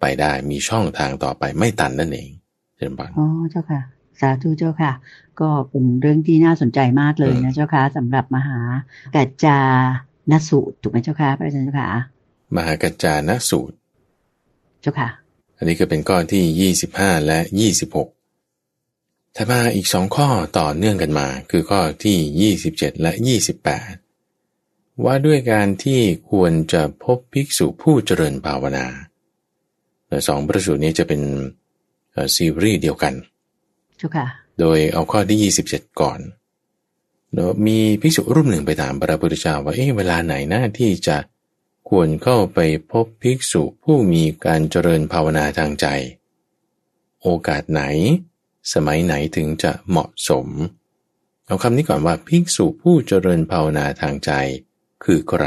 [0.00, 2.30] ไปได้มีช่องทางต่อไปไม่ตันนั่นเอง
[2.76, 3.80] เชิญบานอ๋อเจ้าค่ะ
[4.20, 4.92] สาธุเจ้าค่ะ
[5.40, 8.58] ก็เป็นเรื่องที่น่าสนใจมากเลยนะเจ้าค่ะสำหรับมหา
[9.16, 9.58] กัจจา
[10.30, 11.90] นสุถูกไหมเจ้าค่ะพระอาจารย์เจ้าค่ะ
[12.54, 13.76] มหากัจจานสูตร
[14.80, 15.08] เจ้าค่ะ
[15.56, 18.08] อันนี้ก็เป็นก้อนที่ยี่สิบห้าและยี่สิบหก
[19.36, 20.28] ถ้ามาอีกสองข้อ
[20.58, 23.94] ต่อเนื่องกันมา คือข้อที่ยี่สิบเจ็ดและยี่สิบแปด
[25.04, 28.86] ว่าด้วยการที่ควรจะพบภิกษุผู้เจริญภาวนา
[30.28, 31.22] สองประสูตรนี้จะเป็น
[32.36, 33.14] ซีรีส์เดียวกัน
[33.98, 34.26] เจ้าค่ะ
[34.60, 36.20] โดยเอาข้อที่ยี่สิบเจ็ดก่อน
[37.34, 41.16] เนาะมีภิกษุรูปหนึ่งไปถามพระพุทธเจ้าว่าเอ๊ะเวลาไหนนะที่จะ
[41.88, 42.58] ควรเข้าไป
[42.92, 45.86] พบภิกษุผู้มีการเจริญภาวนาทางใจ
[47.22, 47.82] โอกาสไหน
[48.72, 50.48] สมัยไหนถึงจะเหมาะสม
[51.46, 54.30] เอาคำนี้ก่อนว่าภิกษุผู้เจริญภาวนาทางใจ
[55.04, 55.46] คือใคร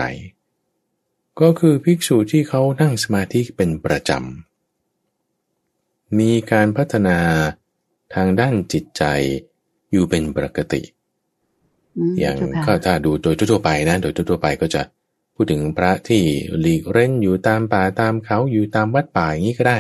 [1.40, 7.20] ก็คือภิกษุที่เขานั่งสมาธิเป็นประจำ มีการพัฒนา
[8.16, 9.04] ทางด้านจิตใจ
[9.92, 10.82] อยู่เป็นปกติ
[12.20, 14.82] อย่างก็ถ้าดูโดยทั่วไปนะ โดยทั่วไปก็จะ
[15.42, 16.24] พูดถึงพระที่
[16.60, 19.80] หลีกเล่นอยู่ตามป่าตามเขาอยู่ตามวัดป่าอย่างนี้ก็ได้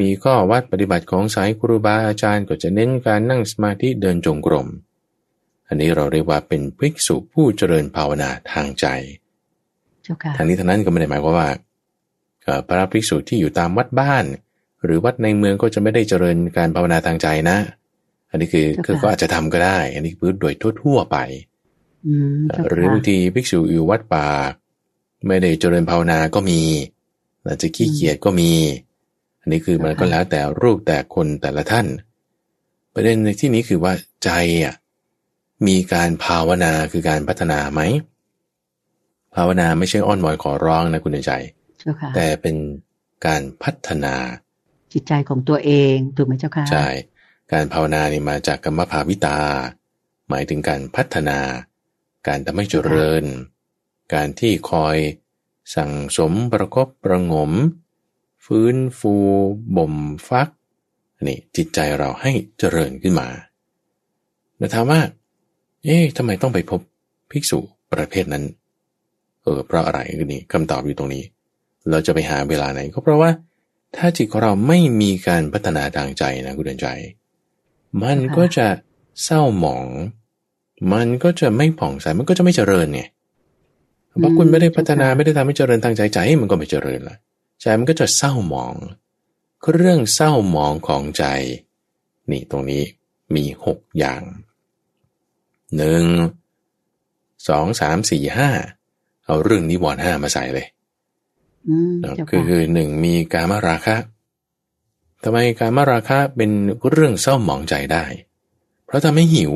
[0.00, 4.66] มีข้อวัดปฏิบัติของสายครูบาอาจารย์ก็จะเน้นการนั่งสมาธิเดินจงกรม
[5.68, 8.86] อันนี้เราเรียกว่าเป็นภิกษุผู้เจริญภาวนาทางใจ
[10.36, 11.48] ทางนี้ทางนั้นก็ไม่ได้หมายความว่า
[12.68, 14.24] พระภิกษุที่อยู่ตามวัดบ้าน
[14.84, 17.58] หรือวัดในเมืองก็จะไม่ได้เจริญการภาวนาทางใจนะ
[18.30, 21.18] อันนี้คือคือก็อาจจะทำก็ได้ อันนี้พื้นโดยทั่วๆไป
[22.68, 24.28] หรือบางทีภิกษุอยู่วัดป่า
[25.26, 26.60] ไม่ได้เจริญภาวนาก็มี
[27.44, 28.52] อาจจะขี้เกียจก็มี
[29.40, 31.86] อันนี้คือมันก็แล้วแต่รูปแต่คนแต่ละท่าน
[32.94, 33.92] ประเด็นในที่นี้คือว่า
[34.24, 34.30] ใจ
[34.64, 34.74] อะ
[35.66, 37.80] มีการภาวนาคือการพัฒนาไหม
[39.34, 41.32] ภาวนาไม่ใช่อ้อนวอนขอร้องนะคุณใจ
[42.16, 42.56] แต่เป็น
[43.26, 44.14] การพัฒนา
[44.92, 46.86] จิตใจของตัวเองถูกไหมเจ้าค่ะใช่
[47.52, 49.38] การภาวนานี่มาจากกรรมภาวิตา
[50.28, 51.38] หมายถึงการพัฒนา
[52.26, 53.24] การทำให้เจริญ
[54.14, 54.96] การที่คอย
[55.74, 57.52] สั่งสมประกบประงม
[58.44, 59.14] ฟื้นฟู
[59.76, 59.94] บ่ม
[60.28, 60.48] ฟัก
[61.26, 63.28] นี่จิตใจเราให้เจริญขึ้นมา
[64.56, 65.00] แต่ถามว่า
[65.84, 66.80] เอ๊ะทำไมต้องไปพบ
[67.30, 67.58] ภิกษุ
[67.92, 68.44] ประเภทนั้น
[69.42, 70.00] เออเพราะอะไร
[70.32, 71.24] นี่คำตอบอยู่ตรงนี้
[71.90, 73.30] เราจะไปหาเวลาไหนก็เพราะว่า
[73.96, 76.88] ถ้าจิตของเราไม่มีการพัฒนาทางใจนะคุณเดินใจ
[78.02, 78.68] มันก็จะ
[79.24, 79.86] เศร้าหมอง
[80.92, 83.02] มันก็จะไม่ผ่องใสมันก็จะไม่เจริญไง
[84.20, 87.16] เพราะคุณไม่ได้พัฒนาไม่ได้ทำให้เจริญทางใจใจมันก็ไม่เจริญละ
[87.60, 88.74] ใจมันก็จะเศร้าหมอง
[89.74, 91.24] เรื่องเศร้าหมองของใจ
[92.30, 92.82] นี่ตรงนี้
[93.34, 94.22] มีหกอย่าง
[95.76, 96.04] หนึ่ง
[97.48, 98.50] สองสามสี่ห้า
[99.26, 100.66] เอาเรื่องนิวรณ์ห้ามาใส่เลย
[102.30, 103.96] คือคือหนึ่งมีการมาราคะ
[105.22, 106.50] ทำไมการมาราคะเป็น
[106.90, 108.04] เรื่องเศร้าหมองใจได้
[108.86, 109.52] เพราะทำให้หิว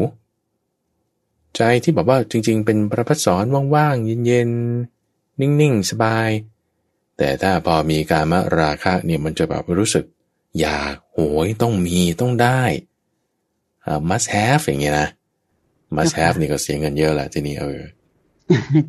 [1.56, 6.30] ใจที่บอกว่าจริง ๆ เป็นประพัดสอนว่างๆเย็นๆนิ่งๆสบาย
[7.18, 10.04] แต่ถ้าพอมีการมราคะเนี่ยมันจะแบบรู้สึก
[10.60, 12.62] อยากโหยต้องมีต้องได้
[14.08, 15.08] must have อย่างเงี้ยนะ
[15.96, 17.80] must have นี่ก็เสียเงินเยอะแหละทีนี้เออ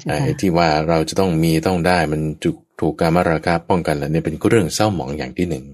[0.08, 5.66] ไอ้ที่ว่าเราจะต้องมีต้องได้มันถูกถูกการมราคะป้องกันแล้วเนี่ยเป็นเรื่องเศร้าหมองอย่างที่หนึ่ง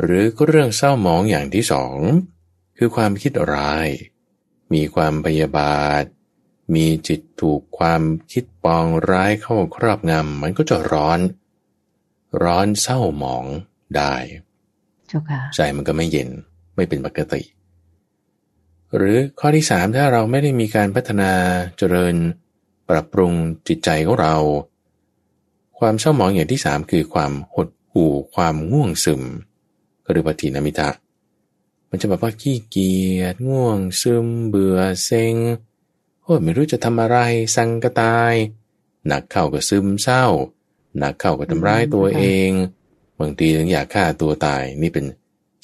[0.00, 1.96] หรือก็เรื่องเศร้าหมองอย่างที่สอง
[2.78, 3.88] คือความคิดร้าย
[4.72, 6.04] มีความพยาบาท
[6.74, 8.02] มีจิตถูกความ
[8.32, 11.20] คิดปองร้ายเข้าครอบงำมันก็จะร้อน
[12.42, 13.44] ร้อนเศร้าหมอง
[13.96, 14.14] ได้
[15.54, 16.28] ใจมันก็ไม่เย็น
[16.76, 17.42] ไม่เป็นปกติ
[18.96, 21.32] หรือข้อที่สามถ้าเราไม่ได้มีการพัฒนา
[21.78, 22.14] เจริญ
[22.88, 23.32] ปรับปรุง
[23.68, 24.36] จิตใจของเรา
[25.78, 29.22] ความเศร้าหมองอย่างที่สามคือความหดหู่ความง่วงซึม
[30.08, 30.88] หรือปฏินามิตะ
[31.90, 35.34] มันจะแบบว่าขี้เกียจง่วง ซึมเบื่อเซ็ง
[36.22, 37.18] โอ้ไม่รู้จะทำอะไร
[37.56, 38.34] สังกตาย
[39.06, 40.24] หนักเข้าก็ซึมเศร้า
[40.98, 42.50] หนักเข้าก็ทำร้ายตัวเอง
[43.20, 45.06] บางทีถึงอยากฆ่าตัวตายนี่เป็น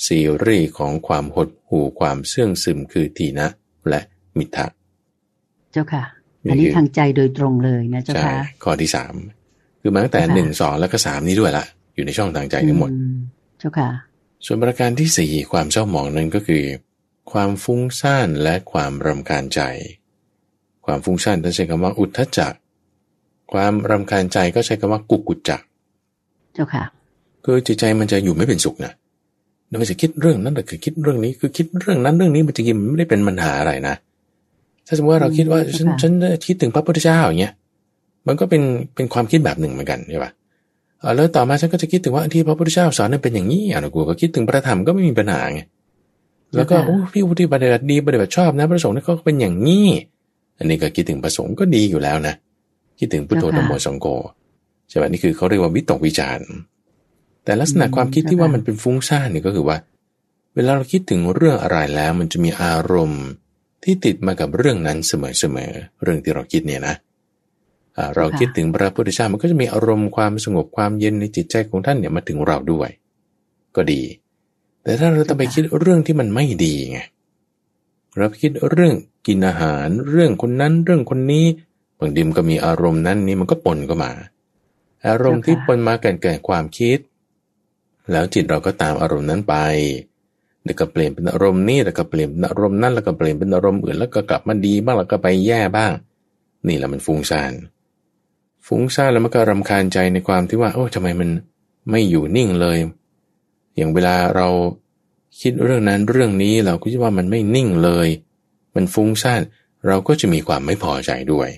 [0.07, 3.49] ซีรีส์ของความหดหู่ความเสื่องซึมคือทีนะ
[3.89, 4.01] และ
[4.39, 4.67] มิทะ
[5.73, 6.05] เจ้าค่ะ
[6.51, 8.35] อันนี้ทางใจโดยตรงเลยนะเจ้าค่ะ
[8.65, 9.15] ข้อที่สาม
[9.81, 12.91] คือมาตั้งแต่หนึ่งสองแล้วก็สามนี้ด้วยละอยู่ในช่องทางใจทั้งหมด
[13.59, 13.89] เจ้าค่ะ
[14.47, 16.63] ส่วนประการที่สี่ความเศร้าหมองนั้นก็คือ
[17.33, 19.61] ความฟุ้งซ่านและความรำคาญใจ
[20.87, 22.55] ความฟุ้งซ่านท่านใช้คำว่าอุทธจัก
[23.53, 25.61] ความรำคาญใจก็ใช้คำว่ากุกุจจัก
[26.55, 26.85] เจ้าค่ะ
[27.45, 28.93] คือจิตใจมันจะอยู่ไม่เป็นสุขนะ
[29.81, 33.95] มันจะคิดเรื่องนั้นแต่คือคิดเรื่องนี้คือคิดเรื่องนั้นเรื่องนี้มันจะยิ่งไม่ได้เป็นปัญหาอะไรนะ
[34.87, 36.13] ถ้าสมมติว่าเราคิดว่าฉันฉัน
[36.47, 37.53] คิดถึงพระพุทธเจ้าอย่างเงี้ย
[38.27, 38.63] มันก็เป็น
[38.95, 40.33] เป็นความคิดแบบหนึ่งเหมือนกันใช่ปะ
[41.17, 45.61] แล้วต่อมาฉันก็จะคิดถึงว่าที่พระพุทธเจ้าสอนนั้นเป็นอย่างนี้อะกูก็คิดถึงพระธรรมก็ไม่มีปัญหาไง
[46.57, 49.87] แล้วก็โอ้พี่วุฒิปฏิบัติดีปฏิบัติชอบนะพระสงฆ์นี่ก็เป็นอย่างนี้
[50.59, 52.35] อันนี้ก็คิดถึงพระสงฆ์ก็ดีอยู่แล้วนะ
[52.99, 54.07] คิดถึงพุทโธธรรมโมสังโฆ
[54.89, 56.49] ใช่ไหมนี่คือเขาเรียกว่าวิตกวิจารณ์
[57.45, 59.77] แต่ลักษณะความคิดที่ว่ามันเป็นฟุ้งซ่านนี่ก็คือว่า
[60.55, 63.25] เวลาเราคิดถึงเรื่องอะไรแล้ว มันจะมีอารมณ์
[63.85, 66.95] ที่ติดมากับเรื่องนั้นเสมอๆเรื่องที่เราคิดเนี่ยนะ
[68.17, 72.91] เราคิดถึงพระพุทธเจ้ามันก็จะมีอารมณ์ความสงบความเย็นในจิตใจของท่านเนี่ยมาถึงเราด้วย
[73.77, 74.03] ก็ดี
[74.83, 76.99] แต่ถ้าเราต้องไปคิดเรื่องที่มันไม่ดีไง
[78.17, 78.95] เราคิดเรื่อง
[79.27, 81.45] กินอาหารเรื่องคนนั้นเรื่องคนนี้
[81.99, 84.13] บางทีมก็มีอารมณ์นั้นนี้มันก็ปนก็มา
[85.09, 86.99] อารมณ์ที่ปนมาเกิดเกิดความคิด
[88.13, 89.55] แล้วจิตเราก็ตามอารมณ์นั้นไป
[90.65, 95.93] แล้วก็เปลี่ยนเป็นอารมณ์นี้แล้วก็เปลี่ยนเป็นอารมณ์นั้นแล้วก็เปลี่ยนเป็นอารมณ์อื่นแล้วก็กลับมาดีบ้างแล้วก็ไปแย่บ้าง
[96.67, 97.53] นี่แหละมันฟุ้งซ่าน
[98.67, 101.31] ฟุ้งซ่านแล้วมันก็รำคาญใจในความที่ว่า โอ้ทำไมมัน
[101.91, 102.79] ไม่อยู่นิ่งเลย
[103.77, 104.49] อย่างเวลาเรา
[105.41, 108.09] คิดเรื่องนั้นเรื่องนี้เราก็คิดว่ามันไม่นิ่งเลย
[108.75, 109.41] มันฟุ้งซ่าน
[109.87, 111.49] เราก็จะมีความไม่พอใจด้วย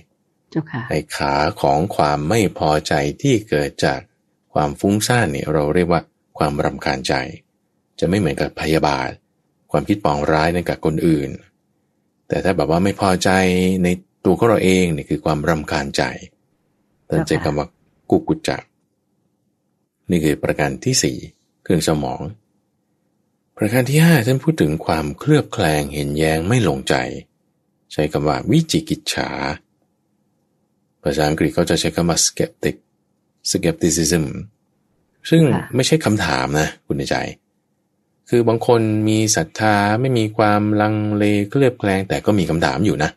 [0.51, 3.99] เจ้าค่ะไอ้ขาของความไม่พอใจที่เกิดจาก
[4.53, 6.01] ความฟุ้งซ่านเนี่ยเราเรียกว่า
[6.37, 7.13] ความรำคาญใจ
[7.99, 9.09] จะไม่เหมือนกับพยาบาท
[9.71, 11.29] ความคิดปองร้ายในกับคนอื่น
[12.27, 13.29] แต่ถ้าแบบว่าไม่พอใจ
[13.83, 13.87] ใน
[14.25, 16.03] ตัวของเราเองเนี่ยคือความรำคาญใจ
[17.11, 17.67] ตั้งใจคำว่า
[18.09, 18.61] กุกุจจัก
[20.09, 21.17] นี่คือประการที่สี่
[21.63, 22.21] เครื่องสมอง
[23.57, 26.95] ประการที่ห้าท่านพูดถึงความเคลือบแคลงเห็นแย้งไม่ลงใจ
[27.93, 29.29] ใช้คำว่าวิจิกิจฉา
[31.03, 32.75] ภาษาอังกฤษเขาจะใช้คำว่า skeptic
[33.51, 34.25] skepticism
[35.29, 35.43] ซึ่ง
[35.75, 37.15] ไม่ใช่คำถามนะคุณใจ
[38.29, 43.11] คือบางคนมีศรัทธาไม่มีความลังเลเคลือบแคลงแต่ก็มีคำถามอยู่นะ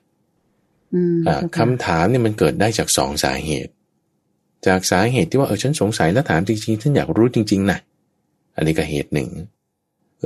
[1.59, 3.73] คำถามเนี่ยมันเกิดได้จากสองสาเหตุ
[4.67, 7.79] จากสาเหตุที่ว่าเออฉันสงสัยแล้วถามจริงๆฉันอยากรู้จริงๆนะ
[8.57, 9.31] อันนี้ก็เหตุหนึ่ง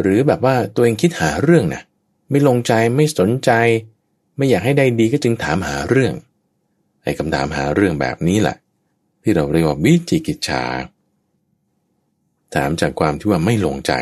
[0.00, 1.82] หรือแบบว่าตัวเองคิดหาเรื่องนะ
[2.30, 3.50] ไม่ลงใจไม่สนใจ
[4.36, 6.14] ไม่อยากให้ได้ดีก็จึงถามหาเรื่อง
[7.02, 8.56] ไอ้คำถามหาเรื่องแบบนี้แหละ
[9.22, 10.64] ที่เราเรียกว่าวิจิกิจฉา
[12.54, 13.92] ถามจากความที่ว่าไม่ลงใจ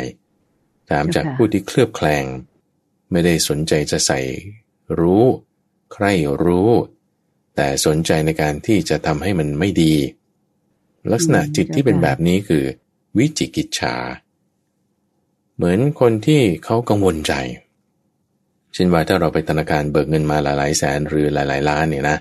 [0.90, 2.24] ถามจากผู้ที่เคลือบแคลง
[3.10, 4.20] ไม่ได้สนใจจะใส่
[4.98, 5.24] รู้
[5.92, 6.04] ใคร
[6.44, 6.70] รู้
[7.56, 9.94] แต่สนใจในการที่จะทำให้มันไม่ดี
[11.12, 12.64] ลักษณะจิตที่เป็นแบบนี้คือ
[13.18, 13.96] วิจิกิจฉา
[15.56, 17.32] เหมือนคนที่เขากังวลใจ
[18.74, 22.16] เช่นว่าถ้าเราไปธนาคารเบิกเงินมาหลายๆ แสนหรือหลาย ๆ ล้านเนี่ยนะ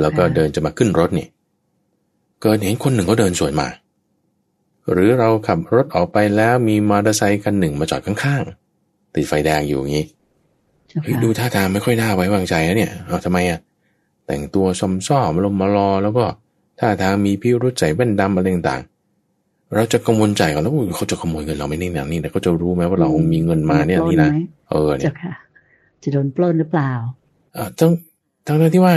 [0.00, 1.26] แล้วก็เดินจะมาขึ้นรถนี่
[2.42, 3.68] เกิดเห็นคนหนึ่งเขาเดินสวนมา
[4.90, 10.06] หรือเราขับรถออกไปแล้วมีมอเตอร์ไซค์คันหนึ่งมาจอดข้างๆ ติดไฟแดงอยู่อย่างนี้
[11.24, 13.60] ดูท่าทางไม่ค่อยน่าไว้วางใจนะเนี่ย เอาทำไมอะ
[14.26, 16.24] แต่งตัวซอมซ้อมลมมารอแล้วก็
[16.80, 24.30] ถ้าทางมีพิรุษใส่แว่นดำอะไรต่างๆ เราจะกังวลใจกันแล้วเขาจะขโมยเงินเราไม่นี่นะนี่แต่เขาจะรู้ไหมว่าเรามีเงินมาเนี่ยนี่นะ
[24.70, 25.14] เออเนี่ย
[26.02, 26.90] จะโดนปล้นหรือเปล่า
[27.56, 27.92] อ่าต้อง
[28.46, 28.94] ทั้งที่ว่า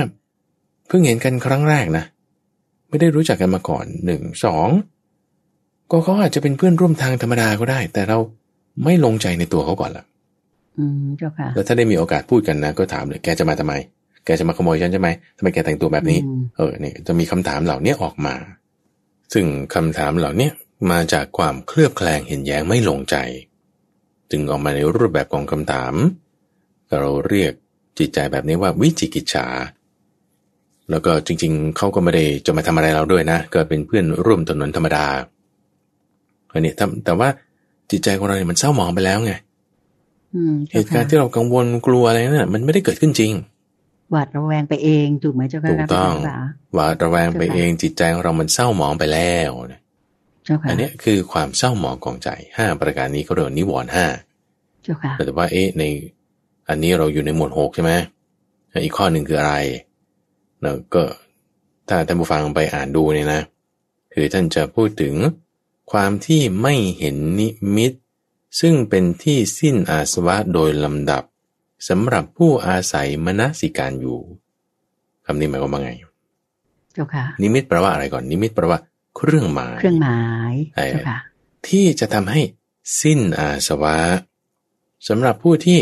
[0.87, 2.03] เพิ่งเห็นกันครั้งแรกนะ
[2.89, 4.69] ไม่ได้รู้จักกันมาก่อนหนึ่งสอง
[5.91, 8.17] ก็เขาอาจจะเป็นเพื่อนร่วมทางธรรมดาก็ได้ แต่เรา
[8.83, 10.03] ไม่ลงใจในตัวเขาก่อนละ
[10.77, 13.73] อืมเจ้าค่ะแล้วถ้าได้มีโอกาสพูดกันนะ ก็ถามเลยแกจะมาทำไม
[14.25, 16.19] แกจะมาขโมยฉันใช่ไหมทำไมแกแต่งตัวแบบนี้
[16.57, 18.35] เออเนี่ยจะมีคำถามเหล่านี้ออกมา
[19.33, 19.45] ซึ่ง
[19.75, 20.49] คำถามเหล่านี้
[20.91, 23.15] มาจากความเคลือบแคลงเห็นแย้งไม่ลงใจ
[24.31, 25.93] จึงออกมาในรูปแบบของคำถาม
[26.99, 27.53] เราเรียก
[27.99, 29.47] จิตใจแบบนี้ว่าวิจิกิจฉา
[30.89, 35.05] แล้วก็จริง ๆ เขาก็ไม่ได้จะมาทำอะไรเราด้วยนะ ก็เป็นเพื่อนร่วมถนนธรรมดา
[36.51, 36.73] อันนี้
[37.05, 37.29] แต่ว่า
[37.91, 39.33] จิตใจของเราเนี่ยมันเศร้าหมองไปแล้วไง
[40.71, 43.31] เหตุการณ์ที่เรากังวลกลัวอะไรนั่นมันไม่ได้เกิดขึ้นจริง
[44.13, 46.13] หวาดระแวงไปเองถูกไหมเจ้าค่ะถูกต้อง
[46.73, 49.51] หวาดระแวงไปเอง จิตใจของเรามันเศร้าหมองไปแล้ว
[50.45, 54.05] เจ้าค่ะอันนี้คือความเศร้าหมองของใจห้าประการนี้ก็เรียกนิวรณ์ห้า
[54.83, 55.83] เจ้าค่ะแต่ว่าเอ๊ะใน
[56.69, 57.93] อันนี้เราอยู่ในหมวดหกใช่ไหม
[58.83, 59.55] อีกข้อหนึ่งคืออะไร
[60.61, 61.03] เราก็
[61.89, 63.41] ถ้าท่านผู้ฟังไปอ่านดูเนี่ยนะ
[64.13, 65.15] คือท่านจะพูดถึง
[65.91, 67.91] ความที่ไม่เห็นนิมิต
[68.59, 71.23] ซึ่งเป็นที่สิ้นอาสวะโดยลำดับ
[71.87, 74.19] สำหรับผู้อาศัยมนสิการอยู่
[75.25, 75.91] คำนี้หมายความว่าไง
[76.93, 78.79] เจ้าค่ะนิมิตแปลว่าอะไรก่อน นิมิตแปลว่า
[79.17, 80.21] เครื่องหมาย เครื่องหมา
[80.51, 81.19] ยเจ้าค่ะ
[81.67, 82.41] ที่จะทำให้
[83.01, 83.97] สิ้นอาสวะ
[85.07, 85.79] สำหรับผู้ที่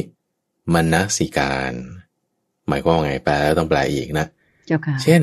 [0.73, 1.73] มนสิการ
[2.67, 4.25] หมายความว่าไงแปลแล้วต้องแปลอีกนะ
[4.67, 5.21] เจ้าค่ะเช่น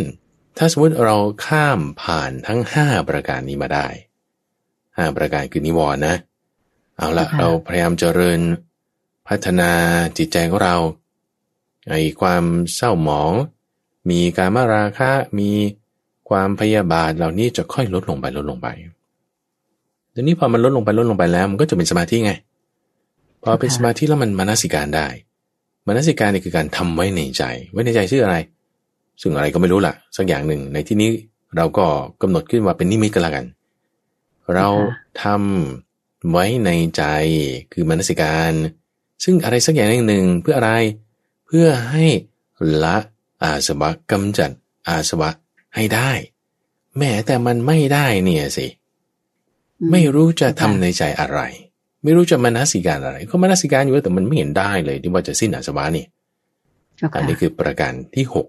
[0.59, 1.17] ถ้าสมมติเรา
[1.47, 3.87] ข้ามผ่านทั้งห้าประการนี้มาได้
[4.97, 6.15] ห้าประการคือนิวรณ์นะ
[6.97, 8.41] เอาละเราพยายามเจริญ
[9.29, 9.71] พัฒนา
[10.19, 10.77] จิตใจของเรา
[11.89, 13.33] ไอ้ความเศร้าหมอง
[14.11, 15.51] มีการมาราคะมี
[16.29, 18.69] ความพยาบาทเหล่านี้จะค่อยลดลงไปลดลงไป
[20.15, 22.33] ทีนี้พอมันลดลงไปลดลงไปแล้ว มันก็จะเป็นสมาธิไง
[23.43, 25.07] พอเป็นสมาธิแล้วมันมนสิการได้
[25.87, 28.37] มนสิการนี่คือการทำไว้ในใจ ไว้ในใจชื่ออะไร
[29.21, 31.11] ซึ่งอะไรก็ไม่รู้ล่ะ สักอย่างหนึ่ง ในที่นี้
[31.57, 31.87] เราก็
[32.23, 33.45] กำหนดขึ้นว่าเป็นนิมิตก็แล้วกัน
[34.55, 34.69] เรา
[35.23, 37.03] ทำไว้ในใจ
[37.73, 38.53] คือมนสิการ
[39.25, 40.73] ซึ่งอะไรสักอย่างหนึ่งเพื่ออะไร
[41.47, 42.07] เพื่อให้
[42.83, 42.97] ละ
[43.43, 44.51] อาสวะกำจัด
[44.89, 45.31] อาสวะ
[45.75, 46.11] ให้ได้
[46.99, 48.67] แม้แต่มันไม่ได้เนี่ยสิ
[49.91, 51.41] ไม่รู้จะทำในใจอะไร
[52.03, 56.05] ไม่รู้จะมนสิการอะไร ก็มนสิการอยู่แต่มันไม่เห็นได้เลย ที่ว่าจะสิ้นอาสวะนี่
[56.97, 58.47] เจ้าอันค่ะนี้คือประการที่หก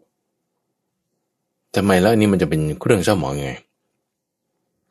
[1.76, 3.54] ทำไมแล้วอันนี้มันจะเป็นเครื่องเศร้าหมองยังไง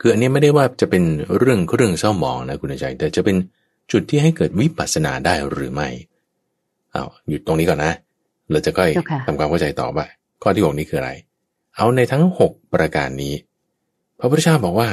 [0.00, 1.02] คืออันนี้ไม่ได้ว่าจะเป็น
[1.38, 3.36] เรื่องเครื่องเศร้าหมองนะคุณใจ แต่จะเป็น
[3.92, 5.88] จุดที่ให้เกิดวิปัสสนาได้หรือไม่
[6.92, 7.92] เอาหยุดตรงนี้ก่อนนะ
[8.50, 10.06] เราจะค่อยเจ้าค่ะทำความเข้าใจต่อว่า
[10.42, 11.12] ข้อที่หกนี้คืออะไร
[11.76, 13.34] เอาในทั้งหกประการนี้
[14.18, 14.90] พระพุทธเจ้าบอกว่า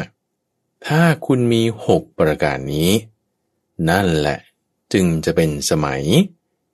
[0.88, 2.90] ถ้าคุณมีหกประการนี้
[3.90, 4.40] นั่นแหละ
[4.94, 6.02] จึงจะเป็นสมัย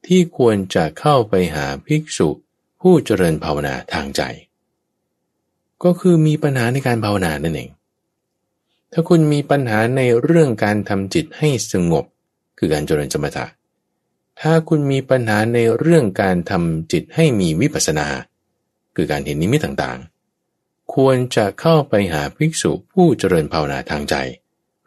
[0.08, 2.30] ที่ควรจะเข้าไปหาภิกษุ
[2.82, 4.22] ผู้เจริญภาวนาทางใจ
[5.84, 7.70] ก็คือมีปัญหาในการภาวนานั่นเอง
[8.94, 12.06] ถ้าคุณมีปัญหาในเรื่องการทำจิตให้สงบ
[12.58, 13.46] คือการเจริญสมถะ
[14.42, 18.08] ถ้าคุณมีปัญหาในเรื่องการทำจิตให้มีวิปัสสนา
[18.96, 24.16] คือการเห็นนิมิตต่างๆ ควรจะเข้าไปหาภิกษุผู้เจริญภาวนาทางใจ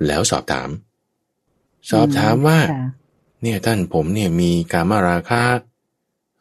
[0.07, 0.69] แล้วสอบถาม
[1.91, 2.87] สอบถามว่าค่ะ
[3.43, 5.45] เนี่ยท่านผมเนี่ยมีกามาราคะ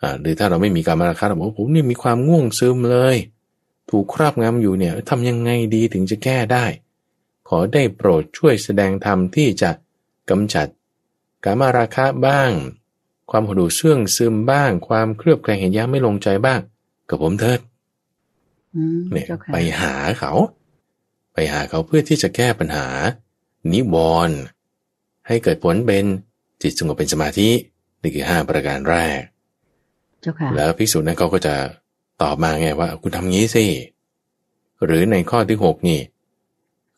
[0.01, 3.16] อ่าหรือถ้าเราไม่มีกามาราคะเราบอกว่าผมเนี่ยมีความง่วงซึมเลย
[3.89, 6.66] ถูกครอบงำอยู่เนี่ยทำยังไงดีถึงจะแก้ได้
[7.50, 9.72] ขอได้โปรดช่วยแสดงธรรมที่จะ
[10.30, 10.68] กำจัด
[11.44, 12.52] กามาราคะบ้าง
[13.32, 16.60] ความหดหู่เสื่องซึมบ้าง ความเครือบแคลงเห็นยากไม่ลงใจบ้าง
[17.10, 17.60] กับผมเถิด
[18.76, 20.34] อืมเนี่ยเจ้าค่ะไปหาเขา
[21.34, 22.88] ไปหาเขาเพื่อที่จะแก้ปัญหา
[23.74, 23.96] นิว
[24.28, 24.38] รณ์
[25.28, 26.06] ให้เกิดผลเป็น
[26.62, 27.50] จิตสงบเป็นสมาธิ
[28.02, 29.22] นี่คือห้าประการแรก
[30.22, 31.56] เจ้าค่ะแล้วภิกษุนั้นเขาก็จะ
[32.22, 33.66] ตอบมาไงว่า คุณทำงี้สิ
[34.86, 36.00] หรือในข้อที่หกนี่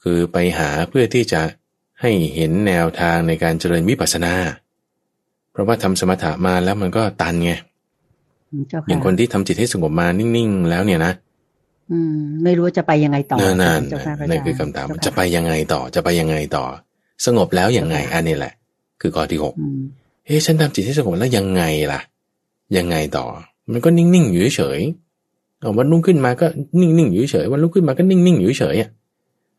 [0.08, 1.41] คือไปหาเพื่อที่จะ
[2.01, 4.34] ให้เห็นแนวทางในการเจริญวิปัสสนา
[5.51, 7.51] เพราะว่าทำสมถะมาแล้วมันก็ตันไง
[8.70, 11.14] เจ้าค่ะอย่างคนที่ทำจิตให้สงบมานิ่งๆแล้วเนี่ยนะ
[11.91, 16.66] อืม ไม่รู้ว่าจะไปยังไงต่อนั่นนั่นเจ้าค่ะพระนั่นอาจารย์คือคำถามเจ้าค่จะไปยังไงต่อจะไปยังไงต่อ
[17.26, 18.53] สงบแล้วยังไงอันนี้แหละ
[19.01, 19.82] คือข้อที่หกอืม
[20.26, 21.99] เฮ้ฉันทำจิตให้สงบแล้วยังไงล่ะ
[22.78, 23.26] ยังไงต่อ
[23.72, 26.47] มันก็นิ่งๆอยู่เฉยๆเอาวันรุ่งขึ้นมาก็
[26.80, 28.89] นิ่งๆอยู่เฉยวันรุ่งขึ้นมาก็นิ่งๆอยู่เฉยอะ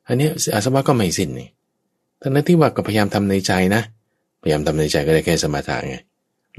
[0.09, 1.49] อันเนี้ยอาสวะก็ไม่สิ้นนี่
[2.21, 3.83] ทั้งนั้นที่ว่าก็พยายามทำในใจนะ
[4.43, 5.97] พยายามทำในใจก็ได้แค่สมาธิไง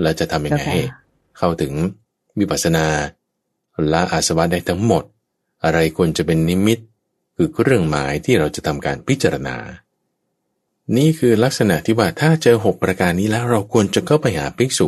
[0.02, 0.82] แล้วจะทำยังไงเจ้าค่ะให้
[1.38, 1.74] เข้าถึง
[2.40, 2.86] วิปัสสนา
[3.92, 5.04] ละอาสวะได้ทั้งหมด
[5.64, 6.80] อะไรควรจะเป็นนิมิต
[7.36, 9.56] คือเครื่องหมายที่เราจะทำการพิจารณา
[10.98, 14.88] นี่คือลักษณะที่ว่าถ้าเจอหกประการนี้แล้วเราควรจะเข้าไปหาภิกษุ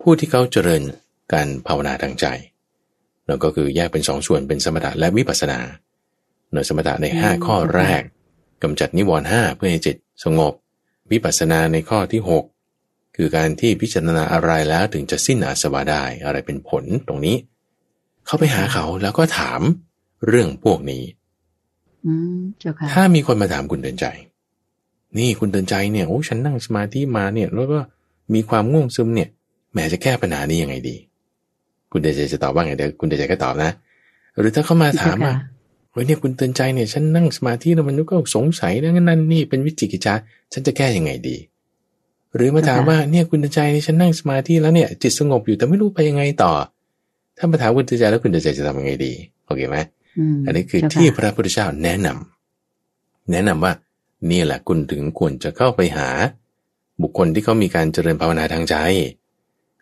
[0.00, 0.82] ผู้ที่เขาเจริญ
[1.32, 2.26] การภาวนาทางใจ
[3.26, 8.02] แล้วก็คือแยกเป็นสองส่วนเป็นสมถะและวิปัสสนาในสมถะในห้าอืมข้อแรก
[8.62, 10.52] กำจัดนิวรณ์ห้าเพื่อให้จิตสงบ
[11.10, 12.44] วิปัสสนาในข้อที่หก
[13.16, 17.36] คือการที่พิจารณาอะไรแล้วถึงจะสิ้นอาสวะได้อะไรเป็นผลตรงนี้
[18.26, 19.60] เข้าไปหาเขาแล้วก็ถาม
[20.28, 21.02] เรื่องพวกนี้
[22.06, 24.06] อืมเจ้าค่ะถ้ามีคนมาถามคุณเตือนใจ
[25.18, 27.80] นี่คุณเตือนใจเนี่ยโอ้ฉันนั่งสมาธิมาเนี่ย แล้วก็
[28.34, 29.28] มีความง่วงซึมเนี่ย
[29.72, 30.96] แหมจะแก้ปัญหานี้ยังไงดี
[31.92, 33.70] คุณเตือนใจจะตอบว่าไงเดี๋ยวคุณเตือนใจก็ตอบนะ
[34.38, 35.55] หรือถ้าเขามาถามว่าเจ้ค่ะ
[35.96, 40.14] เฮ้ยเนี่ยคุณเตือนใจเนี่ยฉันนั่งสมาธิแล้วมันก็สงสัยนะนั่นนี่เป็นวิจิกิจจา
[40.52, 41.36] ฉันจะแก้ยังไงดี
[42.36, 46.52] หรือมาถามว่าเนี่ยคุณเตือนใจนี่ฉันนั่งสมาธิแล้วเนี่ยจิตสงบอยู่แต่ไม่รู้ไปยังไงต่อ
[47.38, 49.12] ถ้ามาถามคุณเตือนใจแล้วคุณเตือนใจจะทำยังไงดี
[49.46, 49.76] โอเคไหม
[50.36, 53.72] มอันนี้คือเจ้าะที่พระพุทธเจ้าแนะนำแนะนำว่า
[54.30, 56.08] นี่แหละคุณถึงควรจะเข้าไปหา
[57.02, 58.76] บุคคลที่เขามีการเจริญภาวนาทางใจ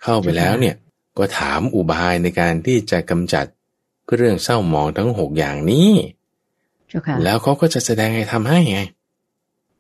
[0.02, 0.74] เข้าไปแล้วเนี่ย
[1.18, 3.46] ก็ถามอุบายในการที่จะกำจัด
[4.16, 5.90] เรื่องเศร้าหมองทั้งหกอย่างนี้
[6.88, 8.80] เจ้าค่ะแล้วเขาก็จะแสดงให้ทำให้ไง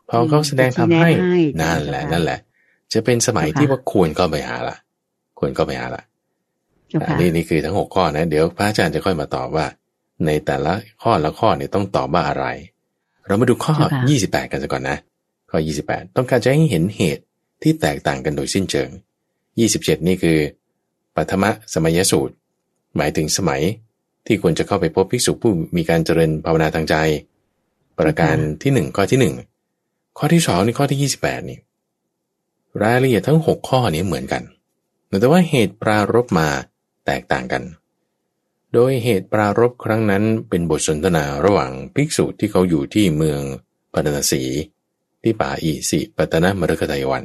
[0.08, 2.38] พอเขาแสดงทำให้เป็นที่แนะให้นั่นแหละเจ้าค่ะนั่นแหละ
[2.92, 4.76] จะเป็นสมัยเจ้าค่ะที่ว่าควรเข้าไปหาละ
[5.38, 6.02] ควรเข้าไปหาละ
[6.88, 9.66] เจ้าอัค่ะนนี้นี่คือทั้งหกข้อนะ เดี๋ยวพระอาจารย์จะค่อยมาตอบว่า
[10.26, 10.72] ในแต่ละ
[11.02, 12.46] ข้อละข้อเนี่ยต้องตอบว่าอะไร
[13.26, 13.74] เรามาดูข้อ
[14.14, 14.96] 28 กันสักก่อนนะ
[15.50, 15.58] ข้อ
[15.88, 17.22] 28 ต้องการจะให้เห็นเหตุ
[17.62, 18.88] ที่แตกต่างกันโดยสิ้นเชิง
[19.48, 20.38] 27 นี่คือ
[21.16, 21.44] ปัทม
[21.74, 22.34] สมัยสูตร
[22.96, 23.62] หมายถึงสมัย
[24.26, 26.94] ที่ควรจะเข้าไปพบภิกษุผู้มีการเจริญภาวนาทางใจ
[27.98, 29.34] ประการที่หนึ่งข้อที่หนึ่ง
[30.18, 31.58] ข้อที่สองนี่ข้อที่28นี่
[32.82, 34.42] รายละเอียดทั้ง6ข้อนี้เหมือนกัน
[35.20, 36.48] แต่ว่าเหตุปรารบมา
[37.06, 37.62] แตกต่างกัน
[38.74, 43.40] โดยเหตุปรารบครั้งนั้นเป็นบทสนทนาระหว่างภิกษุที่เขาอยู่ที่เมือง
[43.92, 44.42] ปตนสี
[45.22, 47.24] ที่ป่าอิสิปตนมฤคทายวัน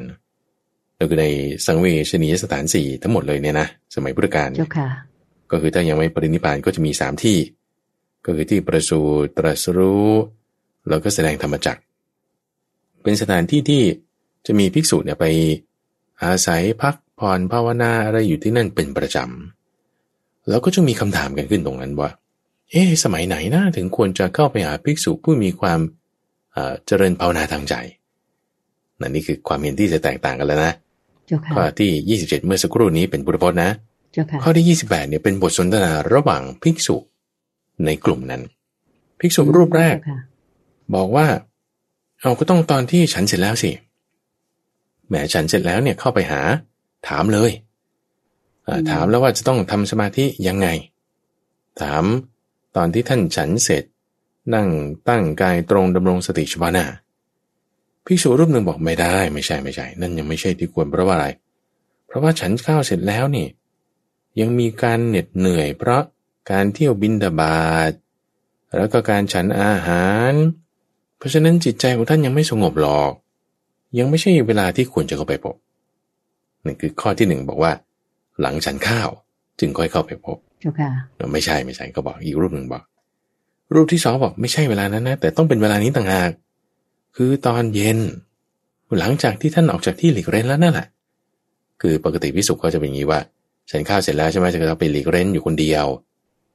[0.97, 1.25] แล้วก็ใน
[1.65, 5.08] สังเวชนียสถานสี่ทั้งหมดเลยเนี่ยนะ สมัยพุทธกาลเจ้าค่ะ
[5.51, 7.37] ก็คือถ้ายังไม่ปรินิพพานก็จะมีสามที่
[8.25, 10.09] ก็คือที่ประสูติตรัสรู้
[10.89, 11.81] แล้วก็แสดงธรรมจักร
[13.03, 13.83] เป็นสถานที่ที่
[14.45, 15.25] จะมีภิกษุเนี่ยไป
[16.23, 22.09] อาศัยพักผ่อนภาวนาอะไรอยู่ที่นั่นเป็นประจำ แล้วก็จะมีคำถามกันขึ้นตรงนั้นว่า
[22.71, 25.79] เอ๊ะสมัยไหนนะถึงควรจะเข้าไปหาภิกษุผู้มีความ
[26.53, 27.75] เอ่อเจริญภาวนาทางใจ
[29.01, 30.73] นั่นนี่คือความเห็นที่จะแตกต่างกันแล้วนะ
[31.27, 33.88] เจ้าค่ะข้อที่ 27 เมื่อสักครู่นี้เป็นพุทธพจน์นะเจ้าค่ะ
[34.43, 36.95] ข้อที่ 28เนี่ยเป็นบทสนทนาระหว่างภิกษุ
[37.85, 38.41] ในกลุ่มนั้น
[39.19, 40.19] ภิกษุรูปแรกเจ้าค่ะ
[40.95, 41.27] บอกว่า
[42.21, 43.71] เอาก็ต้องตอนที่ฉันเสร็จแล้วสิ
[45.07, 46.41] แหมฉันเสร็จแล้วเนี่ยเข้าไปหา
[47.07, 47.51] ถามเลย
[48.67, 50.67] อ่าถามแล้วว่าจะต้องทำสมาธิยังไง
[51.81, 52.03] ถาม
[52.75, 53.83] ตอนที่ท่านฉันเสร็จ
[54.55, 54.69] นั่ง
[55.09, 56.85] ตั้งกายตรงดำรงสติเฉพาะหน้า
[58.05, 61.27] ภิกษุรูปหนึ่งบอกไม่ได้ ไม่ใช่ไม่ใช่ นั่นยังไม่ใช่ที่ควรเพราะว่าอะไร
[62.07, 63.47] เพราะว่าฉันข้าวเสร็จแล้วนี่
[64.39, 66.01] ยังมีการเหน็ดเหนื่อย เพราะ
[66.51, 67.91] การเที่ยวบินดาบาด
[68.77, 70.33] แล้วก็การฉันอาหาร
[71.17, 73.11] เพราะฉะนั้นจิตใจของท่านยังไม่สงบหรอก
[73.99, 75.55] ยังไม่ใช่เวลาที่ควรจะเข้าไปพบ
[76.65, 77.71] นั่นคือข้อที่หนึ่งบอกว่า
[78.41, 79.09] หลังฉันข้าว
[79.59, 80.91] จึงค่อยเข้าไปพบเจ้าค่ะ
[81.33, 82.83] ไม่ใช่ไม่ใช่ก็บอกอีกรูปหนึ่งบอก
[83.73, 86.31] รูปที่สองบอกไม่ใช่เวลานั้นนะ แต่ต้องเป็นเวลานี้ต่างหาก
[87.15, 87.99] คือตอนเย็น
[88.99, 90.87] หลังจากที่ท่านออกจากที่หลีกเร้นแล้วนั่นแหละ
[91.81, 93.19] คือปกติพิสุก็จะเป็นอย่างนี้ว่า
[93.69, 95.85] ฉันข้าวเสร็จแล้วใช่ไหมจะต้องไปหลีกเร้นอยู่คนเดียว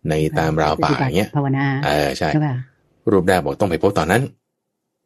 [0.09, 2.57] ในตามราวป่าอย่างเงี้ยภาวนาเออใช่เจ้าค่ะ
[3.11, 4.23] รูปแรกบอกต้องไปพบตอนนั้น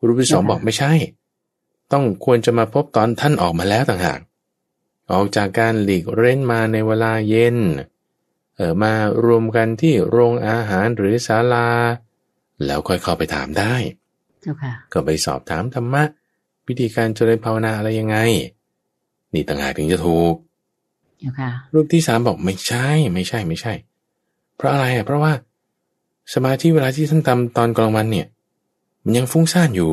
[0.07, 0.93] รูปที่สองเจ้าค่ะบอกไม่ใช่
[1.93, 4.21] ต้องควรจะมาพบตอนท่านออกมาแล้วต่างหาก
[5.13, 7.57] ออกจากการหลีกเร้นมาในเวลาเย็น
[8.57, 8.93] เออมา
[9.25, 11.69] รวมกันที่โรงอาหารหรือศาลา
[12.65, 13.75] แล้วค่อยเข้าไปถามได้
[14.43, 16.03] เจ้าค่ะก็ไปสอบถามธรรมะ
[16.69, 18.17] วิธีการเจริญภาวนาอะไรยังไง
[19.35, 20.48] นี่ต่างหากถึงจะถูกเจ้าค่ะ
[21.75, 23.73] รูปที่สามบอกไม่ใช่ ไม่ใช่ไม่ใช่
[24.57, 25.33] เพราะอะไรอะเพราะว่า
[26.35, 28.27] สมาธิเวลาที่ท่านทำตอนกลางวันเนี่ย
[29.05, 29.93] มันยังฟุ้งซ่านอยู่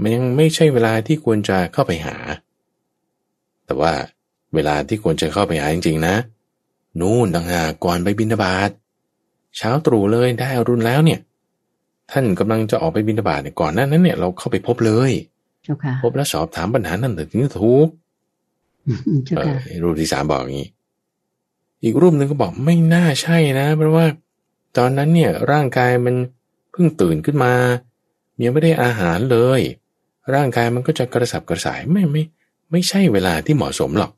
[0.00, 2.16] มันยังไม่ใช่เวลาที่ควรจะเข้าไปหา
[3.66, 3.92] แต่ว่า
[4.54, 6.14] เวลาที่ควรจะเข้าไปหาจริงๆนะ
[7.00, 8.70] นู่นต่างหากก่อนไปบินบาต
[9.56, 11.20] เช้าตรู่เลยได้อรุณแล้วเนี่ย
[12.10, 15.12] ท่านกำลังจะออกไปบินบาตเนี่ยก่อนหน้านั้นเนี่ยเราเข้าไปพบเลย
[15.64, 17.88] เจ้าค่ะพบแล้วสอบถามปัญหานั่นถึงจะถูก
[19.82, 20.68] รูปที่สามบอกอย่างนี้
[21.84, 24.06] อีกรูปหนึ่งก็บอกไม่น่าใช่นะ เพราะว่า
[24.76, 26.14] ตอนนั้นเนี่ยร่างกายมัน
[26.72, 27.52] เพิ่งตื่นขึ้นมา
[28.42, 29.60] ยังไม่ได้อาหารเลย
[30.34, 32.22] ร่างกายมันก็จะกระสับกระส่ายไม่ไม่
[32.70, 34.10] ไม่ใช่เวลาที่เหมาะสมหรอก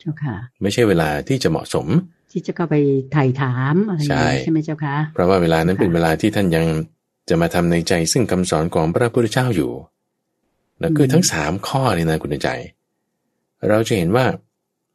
[0.00, 1.86] เจ้าค่ะ ไม่ใช่เวลาที่จะเหมาะสม
[2.32, 2.74] ที่จะเข้าไป
[3.14, 6.64] ถ่ายถามอะไรอย่างนี้ใช่ใช่ไหมเจ้าค่ะเพราะว่าเวลานั้นค่ะเป็นเวลาที่ท่านยัง
[7.28, 9.72] จะมาทำในใจซึ่งคำสอนของพระพุทธเจ้าอยู่
[10.80, 12.50] แล้วคือทั้งสามข้อนี่นะคุณใจ
[13.68, 14.26] เราจะเห็นว่า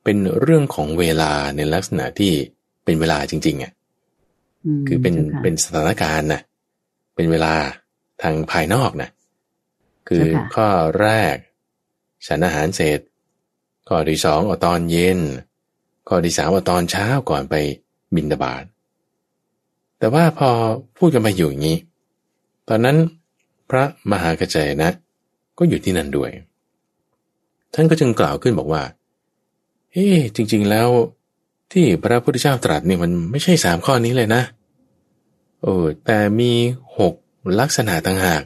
[0.03, 2.33] เป็นเรื่องของเวลาในลักษณะที่
[2.85, 3.73] เป็นเวลาจริงๆอะ
[4.79, 6.41] มคือเป็นจ้าค่ะเป็นสถานการณ์นะ
[7.15, 7.53] เป็นเวลา
[8.21, 9.09] ทางภายนอกนะ
[10.07, 10.69] คือเจ้าค่ะข้อ
[11.01, 11.35] แรก
[12.27, 12.99] ฉันอาหารเสร็จ
[13.87, 15.19] ข้อที่สองเอาตอนเย็น
[16.07, 17.55] ข้อที่สามเอาตอนเช้าก่อนไป
[18.15, 18.63] บินดาบาต
[19.99, 20.49] แต่ว่าพอ
[20.97, 21.77] พูดกันไปอยู่อย่างนี้
[22.69, 22.97] ตอนนั้น
[23.69, 24.89] พระมหากระจายนะ
[25.57, 26.31] ก็อยู่ที่นั่นด้วย
[27.73, 28.83] ท่านก็จึงกล่าวขึ้นบอกว่า
[29.93, 30.89] เฮ้จริง ๆ แล้ว
[31.71, 34.41] ที่พระพุทธเจ้าตรัสนี่มันไม่ใช่สามข้อนี้เลยนะ
[35.61, 36.51] เออ แต่มี
[36.99, 37.13] หก
[37.59, 38.43] ลักษณะต่างหาก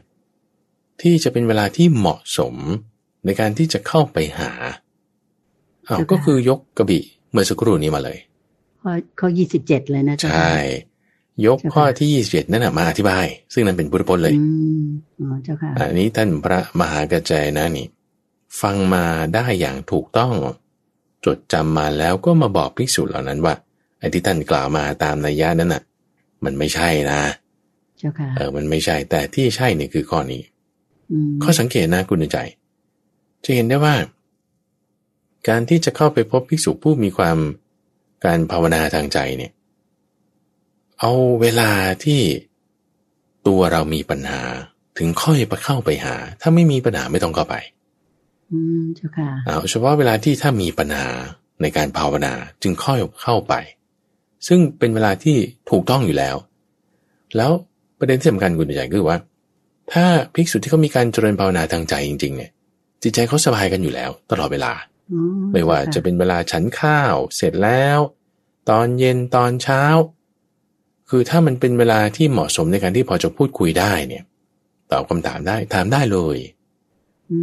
[1.02, 2.56] ที่จะเป็นเวลาที่เหมาะสม
[3.26, 4.52] ในการที่จะเข้าไปหา
[5.90, 8.18] อ้าวก็คือยกกระบี่เมื่อสักครู่นี้มาเลย
[8.82, 14.46] ข้อข้อยี่สิบเจ็ดเลยนะเจ้าใช่ค่ะยกข้อที่ยี่สิบเจ็ดนั่นนะมาอธิบาย ซึ่งนั้นเป็นพุทธพจน์เลยอื
[14.84, 14.86] ม
[15.20, 17.88] อ๋อเจ้าค่ะอันนี้ท่านพระมหากระจายนะนี่
[18.62, 20.34] ฟังมาได้อย่างถูกต้อง
[21.26, 23.54] จดจำมาแล้วก็มาบอกภิกษุเหล่านั้นว่า
[24.00, 25.84] ไอ้ที่ท่านกล่าวมาตามนัยยะนั้นน่ะ
[26.44, 27.22] มันไม่ใช่นะ
[27.98, 30.42] เจ้าค่ะเออมันไม่ใช่แต่ที่ใช่เนี่ยคือข้อนี้
[31.30, 32.38] มข้อสังเกตนะคุณใจ
[33.44, 33.96] จะเห็นได้ว่า
[35.48, 37.38] การที่จะเข้าไปพบภิกษุผู้มีความ
[38.26, 39.52] การภาวนาทางใจเนี่ย
[41.00, 41.72] เอาเวลา
[42.04, 42.22] ที่
[43.48, 44.42] ตัวเรามีปัญหา
[44.98, 47.56] ถึงค่อยไปเข้าไปหา ถ้าไม่มีปัญหาไม่ต้องเข้าไป
[48.54, 51.08] อืมเจ้าค่ะเอาเฉพาะเวลาที่ถ้ามีปัญหา
[51.62, 53.54] ในการภาวนาจึงค่อยเข้าไป
[54.48, 55.38] ซึ่งเป็นเวลาที่
[55.70, 56.36] ถูกต้องอยู่แล้ว
[57.38, 57.52] แล้ว
[58.00, 59.20] ประเด็นที่สำคัญคุณใหญ่คือว่า
[59.94, 62.52] ถ้าภิกษุที่เขามีการเจริญภาวนาทางใจจริง ๆ เนี่ย
[63.04, 64.74] จิตใจเขาสบายกันอยู่แล้ว ตลอดเวลา
[65.54, 68.00] ไม่ว่าจะเป็นเวลาฉันข้าวเสร็จแล้ว
[68.70, 69.84] ตอนเย็นตอนเช้า
[71.10, 74.24] คือถ้ามันเป็นเวลาที่เหมาะสมในการที่พอจะพูดคุยได้เนี่ย
[74.92, 76.38] ตอบคำถามได้ถามได้เลย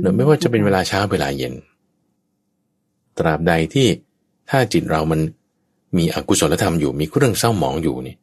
[0.00, 1.54] เนอะไม่ว่าจะเป็นเวลาเช้าเวลาเย็น
[3.18, 3.86] ตราบใดที่
[4.50, 5.20] ถ้าจิตเรามัน
[5.96, 8.16] มีอกุศลธรรมอยู่มีเครื่องเศร้าหมองอยู่นี่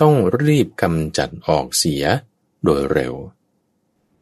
[0.00, 2.04] ต้องรีบกำจัดออกเสีย
[2.64, 3.14] โดยเร็ว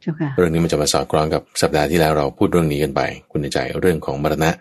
[0.01, 4.51] เจ้าค่ะเรื่องนี้มันจะมาสอดคล้องกับสัปดาห์ที่แล้วเราพูดเรื่องนี้กันไป คุณใจเรื่องของมรณะ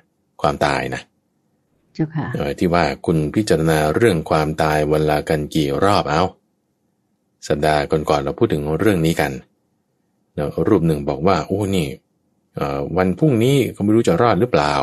[0.42, 1.00] ความตายนะ
[1.94, 6.22] เจ้าค่ะเออที่ว่าคุณพิจารณาเรื่องความตายวันละกันกี่รอบเอา
[7.48, 9.32] สัปดาห์ก่อนๆเราพูดถึงเรื่องนี้กัน
[10.34, 12.05] เนอะรูปหนึ่งบอกว่าโอ้นี่เอ่อ
[12.96, 14.74] วันพรุ่งนี้ก็ไม่รู้จะรอดหรือเปล่า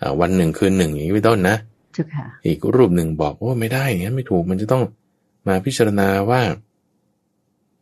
[0.00, 1.56] อ่า วันหนึ่งคืนหนึ่งอย่างนี้เป็นต้นนะ
[1.92, 4.82] เจ้าค่ะอีกรูปหนึ่งบอกว่าไม่ได้งั้นไม่ถูกมันจะต้อง
[5.46, 6.42] มาพิจารณาว่า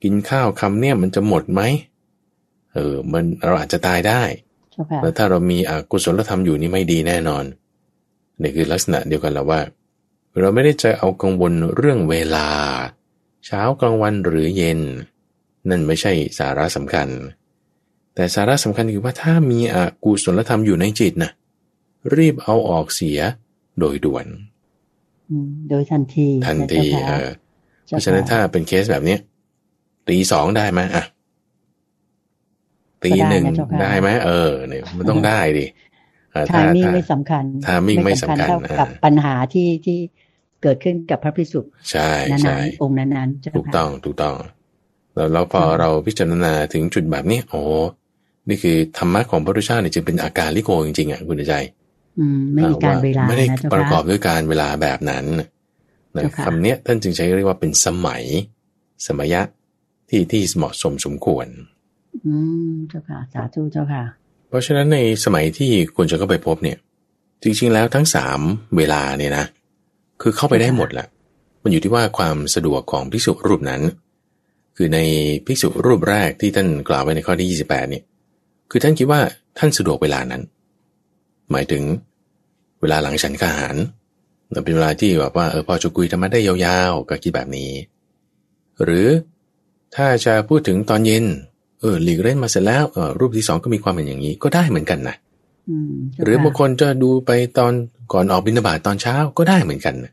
[0.03, 1.61] กินข้าวคำเนี่ยมันจะหมดไหม
[2.73, 4.23] เออ มันเราอาจจะตายได้
[4.71, 7.45] เจ้าค่ะแล้วถ้าเรามีอกุศลธรรมอยู่นี่ไม่ดีแน่นอน
[8.41, 9.61] นี่คือลักษณะเดียวกันแล้วว่า
[10.41, 12.49] เราไม่ได้จะเอากังวลเรื่องเวลา
[13.47, 14.81] เช้ากลางวันหรือเย็น
[15.69, 17.09] นั่นไม่ใช่สาระสำคัญ
[18.15, 21.31] แต่สาระสำคัญคือว่าถ้ามีอกุศลธรรมอยู่ในจิตนะ
[22.17, 23.19] รีบเอาออกเสีย
[23.79, 24.27] โดยด่วน
[25.31, 27.27] อืมโดยทันทีทันทีเจ้าเอค่ะอ
[27.87, 29.21] เพราะฉะนั้นถ้าเป็นเคสแบบเนี้ย
[30.09, 31.05] ตีสองได้ไหมอะ
[33.05, 33.45] ตีหนึ่ง
[33.83, 35.67] ได้ไหมเออเนี่ยมันต้องได้ดิ
[36.35, 39.99] อ่าทามิ่งไม่สำคัญทามิ่งไม่สำคัญเท่ากับอ่าปัญหาที่ที่
[40.63, 41.61] เกิดขึ้นกับพระพิสุ
[41.91, 44.37] ใช่นั้นใช่ๆองค์นั้นๆเจ้าถูกค่ะต้องถูกต้อง
[45.15, 47.63] แล้วแล้วพอเราพิจารณาถึงจุดแบบนี้โอ้
[48.49, 51.55] นี่คือธรรมะของพระพุทธเจ้าเนี่ยจึงเป็นอาการลิโกจริงๆอะคุณใจ
[52.19, 55.47] อืมไม่มีการเวลาไม่ได้นะเจ้าประกอบค่ะด้วยการเวลาแบบนั้นนะ
[56.13, 58.23] เจ้าค่ะคำเนี้ยท่านจึงใช้เรียกว่าเป็นสมัย
[59.07, 59.43] สมัยะ
[60.09, 61.47] ที่ที่เหมาะสมสมควร
[62.27, 62.33] อื
[62.73, 64.03] มเจ้าค่ะสาธุเจ้าค่ะ
[64.49, 66.79] เพราะฉะนั้นในสมัยที่คุณจะเข้าไปพบเนี่ย
[67.43, 68.41] จริงๆแล้วทั้งสาม
[68.77, 69.45] เวลาเนี่ยนะ
[70.23, 71.07] คือเข้าไปได้หมดแหละ
[71.63, 73.83] มันอยู่ที่ว่าความสะดวกของภิกษุรูปนั้น
[74.77, 74.99] คือใน
[75.47, 78.05] ภิกษุรูปแรกที่ท่านกล่าวไว้ในข้อที่ 28 เนี่ย
[78.71, 79.21] คือท่านคิดว่า
[79.59, 80.43] ท่านสะดวกเวลานั้น
[81.53, 81.83] หมายถึง
[82.81, 83.77] เวลาหลังฉันข้าหาร
[84.65, 87.71] เป็นเวลาที่แบบว่าเออพอจะคุยธรรมะได้ยาวๆ ก็คิดแบบนี้
[88.85, 89.09] หรือ
[89.95, 91.25] ถ้าจะพูดถึงตอนเย็น
[91.81, 95.17] เออหลีกเล่นมาเสร็จแล้วเออรูปที่สองก็มีความเป็นอย่างนี้ก็ได้เหมือนกันนะ
[95.71, 97.73] อืมเจ้หรือบางค่ะคนจะดูไปตอน
[98.13, 100.13] ก่อนออกบิณฑบาตตอนเช้าก็ได้เหมือนกันนะ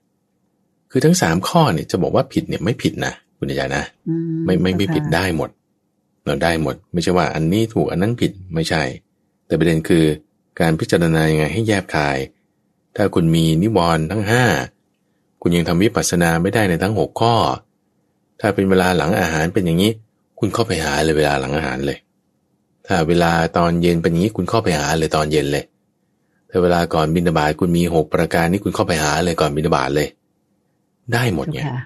[0.91, 5.49] คือทั้งสามข้อเนี่ยจะบอกว่าผิดเนี่ยไม่ผิดนะคุณยายนะอืไม่ไม่ไม่เจ้าค่ะผิดได้หมด
[6.29, 8.83] เราได้หมด ไม่ใช่ว่าอันนี้ถูกอันนั้นผิดไม่ใช่
[9.45, 10.05] แต่ประเด็นคือ
[10.59, 12.17] การพิจารณายังไงให้แยบคาย
[12.95, 14.43] ถ้าคุณมีนิวรณ์ทั้งห้า
[15.41, 17.35] คุณยังทำวิปัสสนาไม่ได้ในทั้งหกข้อ
[18.39, 19.91] ถ้าเป็นเวลาหลังอาหารเป็นอย่างนี้
[20.39, 21.97] คุณเข้าไปหาเลยเวลาหลังอาหารเลย
[22.87, 25.63] ถ้าเวลาตอนเย็นเป็นอย่างนี้คุณเข้าไปหาเลยตอนเย็นเลย
[26.49, 30.07] ถ้าเวลาก่อนบินบาตคุณมีหกประการนี้คุณเข้าไปหาเลยก่อนบินบาตเลย
[31.13, 31.79] ได้หมดเจ้าไงค่ะ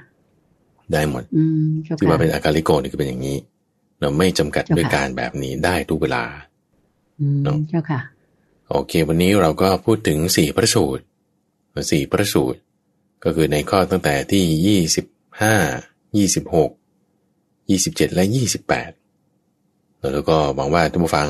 [0.93, 3.37] ได้หมดอืมเจ้าที่ค่ะว่าเป็นอาการลิโกนี่คือเป็นอย่างนี้
[4.03, 6.23] เราไม่จำกัดเจ้าค่ะด้วยการแบบนี้ได้ทุกเวลา
[7.19, 8.01] อืมเนาะเจ้าค่ะ
[8.69, 11.03] โอเค วันนี้เราก็พูดถึงสี่พระสูตร
[11.91, 12.59] สี่พระสูตร
[13.23, 15.05] ก็คือในข้อตั้งแต่ที่ยี่สิบ
[15.41, 15.55] ห้า
[16.17, 16.71] ยี่สิบหก
[17.69, 18.91] ยี่สิบเจ็ดและยี่สิบแปด
[20.13, 21.29] แล้วก็หวังว่าท่านผู้ฟัง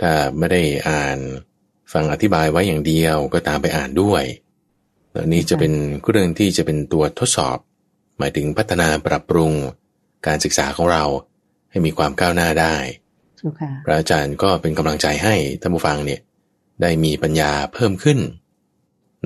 [0.00, 1.18] ถ้าไม่ได้อ่าน
[1.92, 4.24] ฟังอธิบายไว้อย่างเดียวก็ตามไปอ่านด้วย
[5.12, 5.72] แล้วนี้จะเป็น
[6.10, 7.58] เรื่องที่จะเป็นตัวทดสอบ
[8.18, 9.52] หมายถึงพัฒนาปรับปรุง
[10.26, 11.04] การศึกษาของเรา
[11.72, 12.76] ให้มีความก้าวหน้าได้
[13.36, 16.20] เจ้าค่ะพระอาจารย์ก็เป็นกำลังใจให้ท่านผู้ฟังเนี่ย
[16.82, 18.18] ได้มีปัญญาเพิ่มขึ้น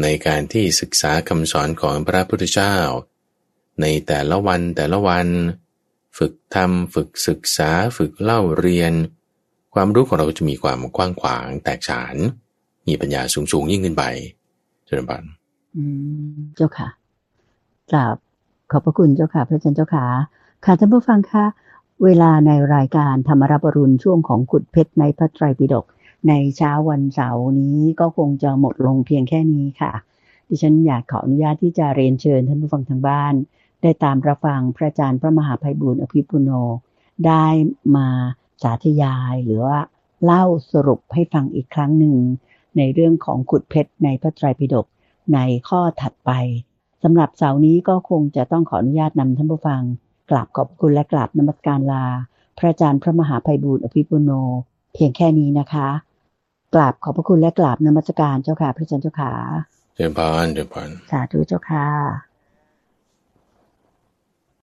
[0.02, 2.76] ในการที่ศึกษาคำสอนของพระพุทธเจ้า
[3.80, 5.26] ในแต่ละวันแต่ละวัน
[6.18, 8.92] ฝึกทำฝึกศึกษาฝึกเล่าเรียน
[9.74, 12.16] ความรู้ของเราจะมีความกว้างขวางแตกฉาน
[12.88, 14.04] มีปัญญาสูงสูงๆยิ่งขึ้นไป
[14.86, 15.22] เจริญบัน
[15.76, 15.82] อื
[16.32, 16.88] มเจ้าค่ะ
[17.92, 18.16] กราบ
[18.70, 20.04] ขอบพระคุณเจ้าค่ะ พระอาจารย์เจ้าค่ะ
[20.64, 21.44] ค่ะท่านผู้ฟังคะ
[22.04, 25.86] เวลาในรายการธรรมรับรุณช่วงของขุดเพชรในพระไตรปิฎก
[26.28, 29.92] ในเช้าวันเสาร์นี้ก็คงจะหมดลงเพียงแค่นี้ค่ะ
[30.48, 33.34] ดิฉันอยากขออนุญาตที่จะเรียนเชิญท่านผู้ฟังทางบ้าน
[33.82, 36.50] ได้ตามรับฟังพระอาจารย์พระมหาภัยบุญอภิปุโน
[37.26, 37.46] ได้
[37.96, 38.08] มา
[38.62, 39.78] สาธยายหรือว่า
[40.24, 42.16] เล่าสรุปให้ฟังอีกครั้งหนึ่ง
[42.76, 44.86] ในเรื่องของขุดเพชรในพระไตรปิฎก
[45.34, 45.38] ใน
[45.68, 46.30] ข้อถัดไป
[47.02, 49.82] สำหรับเสาร์นี้ก็คงจะต้องขออนุญาตนำท่านผู้ฟัง
[50.30, 52.04] กราบขอบคุณและกราบนมัสการลา
[52.58, 54.30] พระอาจารย์พระมหาภัยบูร์อภิปุโน
[54.94, 55.88] เพียงแค่นี้นะคะ
[56.74, 59.32] กราบขอบพระคุณและกราบนมัสการเจ้าค่ะ พระอาจารย์เจ้าค่ะ
[59.96, 61.86] เจริญพรเจริญพรสาธุเจ้าค่ะ